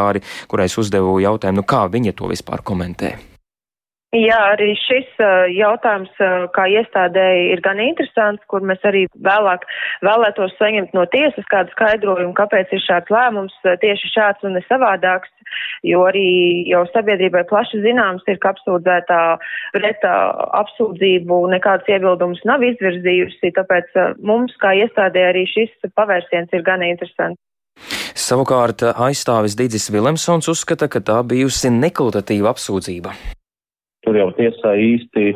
sekretāri, 0.10 0.48
kurai 0.50 0.70
es 0.70 0.78
uzdevu 0.78 1.20
jautājumu, 1.22 1.62
nu 1.62 1.68
kā 1.68 1.88
viņa 1.90 2.16
to 2.16 2.30
vispār 2.30 2.64
komentē. 2.64 3.18
Jā, 4.10 4.56
arī 4.56 4.74
šis 4.74 5.06
jautājums 5.54 6.10
kā 6.56 6.64
iestādēji 6.66 7.52
ir 7.54 7.60
gan 7.62 7.78
interesants, 7.78 8.42
kur 8.50 8.64
mēs 8.66 8.82
arī 8.82 9.06
vēlāk 9.22 9.68
vēlētos 10.02 10.56
saņemt 10.58 10.96
no 10.98 11.04
tiesas 11.14 11.46
kādu 11.46 11.70
skaidrojumu, 11.76 12.34
kāpēc 12.34 12.74
ir 12.74 12.82
šāds 12.82 13.14
lēmums 13.14 13.54
tieši 13.62 14.10
šāds 14.10 14.42
un 14.50 14.58
ne 14.58 14.64
savādāks, 14.66 15.30
jo 15.86 16.02
arī 16.10 16.26
jau 16.66 16.88
sabiedrībai 16.90 17.44
plaši 17.54 17.84
zināms 17.86 18.26
ir, 18.26 18.40
ka 18.42 18.56
apsūdzētā 18.56 19.20
pret 19.78 20.10
apsūdzību 20.10 21.44
nekādas 21.54 21.94
iebildumus 21.94 22.42
nav 22.50 22.66
izvirzījusi, 22.66 23.54
tāpēc 23.62 23.94
mums 24.26 24.58
kā 24.58 24.74
iestādē 24.74 25.30
arī 25.30 25.46
šis 25.54 25.94
pavērsiens 25.94 26.50
ir 26.58 26.66
gan 26.66 26.82
interesants. 26.82 27.38
Savukārt 28.20 28.84
aizstāvis 28.92 29.58
Digis 29.60 29.90
Vilemsons 29.94 30.50
uzskata, 30.52 30.90
ka 30.92 31.02
tā 31.02 31.20
bijusi 31.26 31.72
nekvalitatīva 31.74 32.54
apsūdzība. 32.54 33.16
Tur 34.08 34.16
jau 34.16 34.30
tiesā 34.38 34.72
īsti 34.80 35.34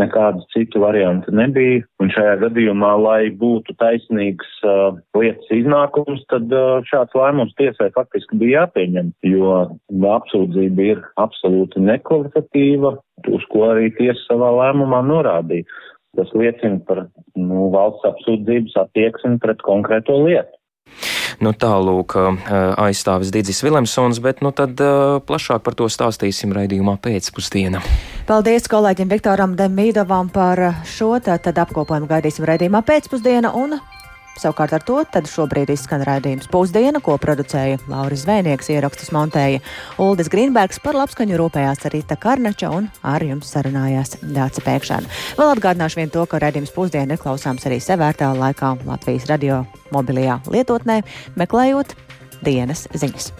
nekādu 0.00 0.40
citu 0.54 0.80
variantu 0.80 1.34
nebija, 1.36 1.82
un 2.00 2.08
šajā 2.14 2.38
gadījumā, 2.46 2.94
lai 3.02 3.18
būtu 3.42 3.74
taisnīgs 3.76 4.48
uh, 4.64 4.96
lietas 5.18 5.52
iznākums, 5.52 6.22
tad 6.32 6.48
uh, 6.50 6.80
šāds 6.88 7.12
lēmums 7.14 7.52
tiesai 7.60 7.90
faktiski 7.94 8.38
bija 8.40 8.64
jāpieņem, 8.64 9.12
jo 9.28 9.52
apsūdzība 10.16 10.88
ir 10.94 11.04
absolūti 11.20 11.84
nekvalitatīva, 11.84 12.96
uz 13.36 13.46
ko 13.52 13.68
arī 13.68 13.92
tiesa 14.00 14.22
savā 14.24 14.48
lēmumā 14.62 15.04
norādīja. 15.10 15.68
Tas 16.16 16.32
liecina 16.32 16.80
par 16.88 17.04
nu, 17.36 17.68
valsts 17.74 18.08
apsūdzības 18.08 18.78
attieksmi 18.86 19.36
pret 19.44 19.60
konkrēto 19.66 20.16
lietu. 20.24 20.55
Nu, 21.44 21.52
Tālūk, 21.52 22.16
aizstāvis 22.80 23.32
Digis 23.34 23.60
Vilemsons, 23.64 24.20
bet 24.24 24.40
nu, 24.44 24.52
tad 24.56 24.80
plašāk 25.28 25.64
par 25.66 25.76
to 25.76 25.88
stāstīsim 25.92 26.54
raidījumā 26.56 26.96
pēcpusdienā. 27.04 27.82
Paldies 28.26 28.70
kolēģim 28.72 29.10
Viktoram 29.12 29.52
Demīdovam 29.58 30.32
par 30.32 30.62
šo, 30.88 31.12
tad 31.22 31.52
apkopojumu 31.52 32.08
gaidīsim 32.10 32.48
raidījumā 32.48 32.80
pēcpusdienā 32.88 33.52
un 33.54 33.76
Savukārt 34.36 34.74
ar 34.76 34.84
to 34.84 34.98
šobrīd 35.30 35.70
izskan 35.72 36.04
raidījums 36.06 36.50
pusdiena, 36.52 37.00
ko 37.00 37.16
producēja 37.20 37.80
Lauris 37.88 38.26
Zvēnieks, 38.26 38.68
ierakstus 38.74 39.12
montēja 39.14 39.62
Uldis 40.02 40.30
Grīnbergs, 40.32 40.80
par 40.84 40.98
labskaņu 40.98 41.38
rūpējās 41.40 41.88
Rīta 41.92 42.18
Karnača 42.20 42.70
un 42.76 42.90
ar 43.06 43.24
jums 43.24 43.50
sarunājās 43.54 44.18
Dāca 44.22 44.64
Pēkšana. 44.66 45.10
Vēl 45.40 45.54
atgādināšu 45.54 46.02
vien 46.02 46.12
to, 46.12 46.26
ka 46.28 46.42
raidījums 46.42 46.74
pusdiena 46.76 47.16
ir 47.16 47.22
klausāms 47.22 47.66
arī 47.68 47.80
sevērtā 47.80 48.32
laikā 48.36 48.76
Latvijas 48.84 49.28
radio 49.32 49.64
mobilajā 49.94 50.40
lietotnē, 50.52 51.02
meklējot 51.40 51.96
dienas 52.44 52.88
ziņas. 52.92 53.32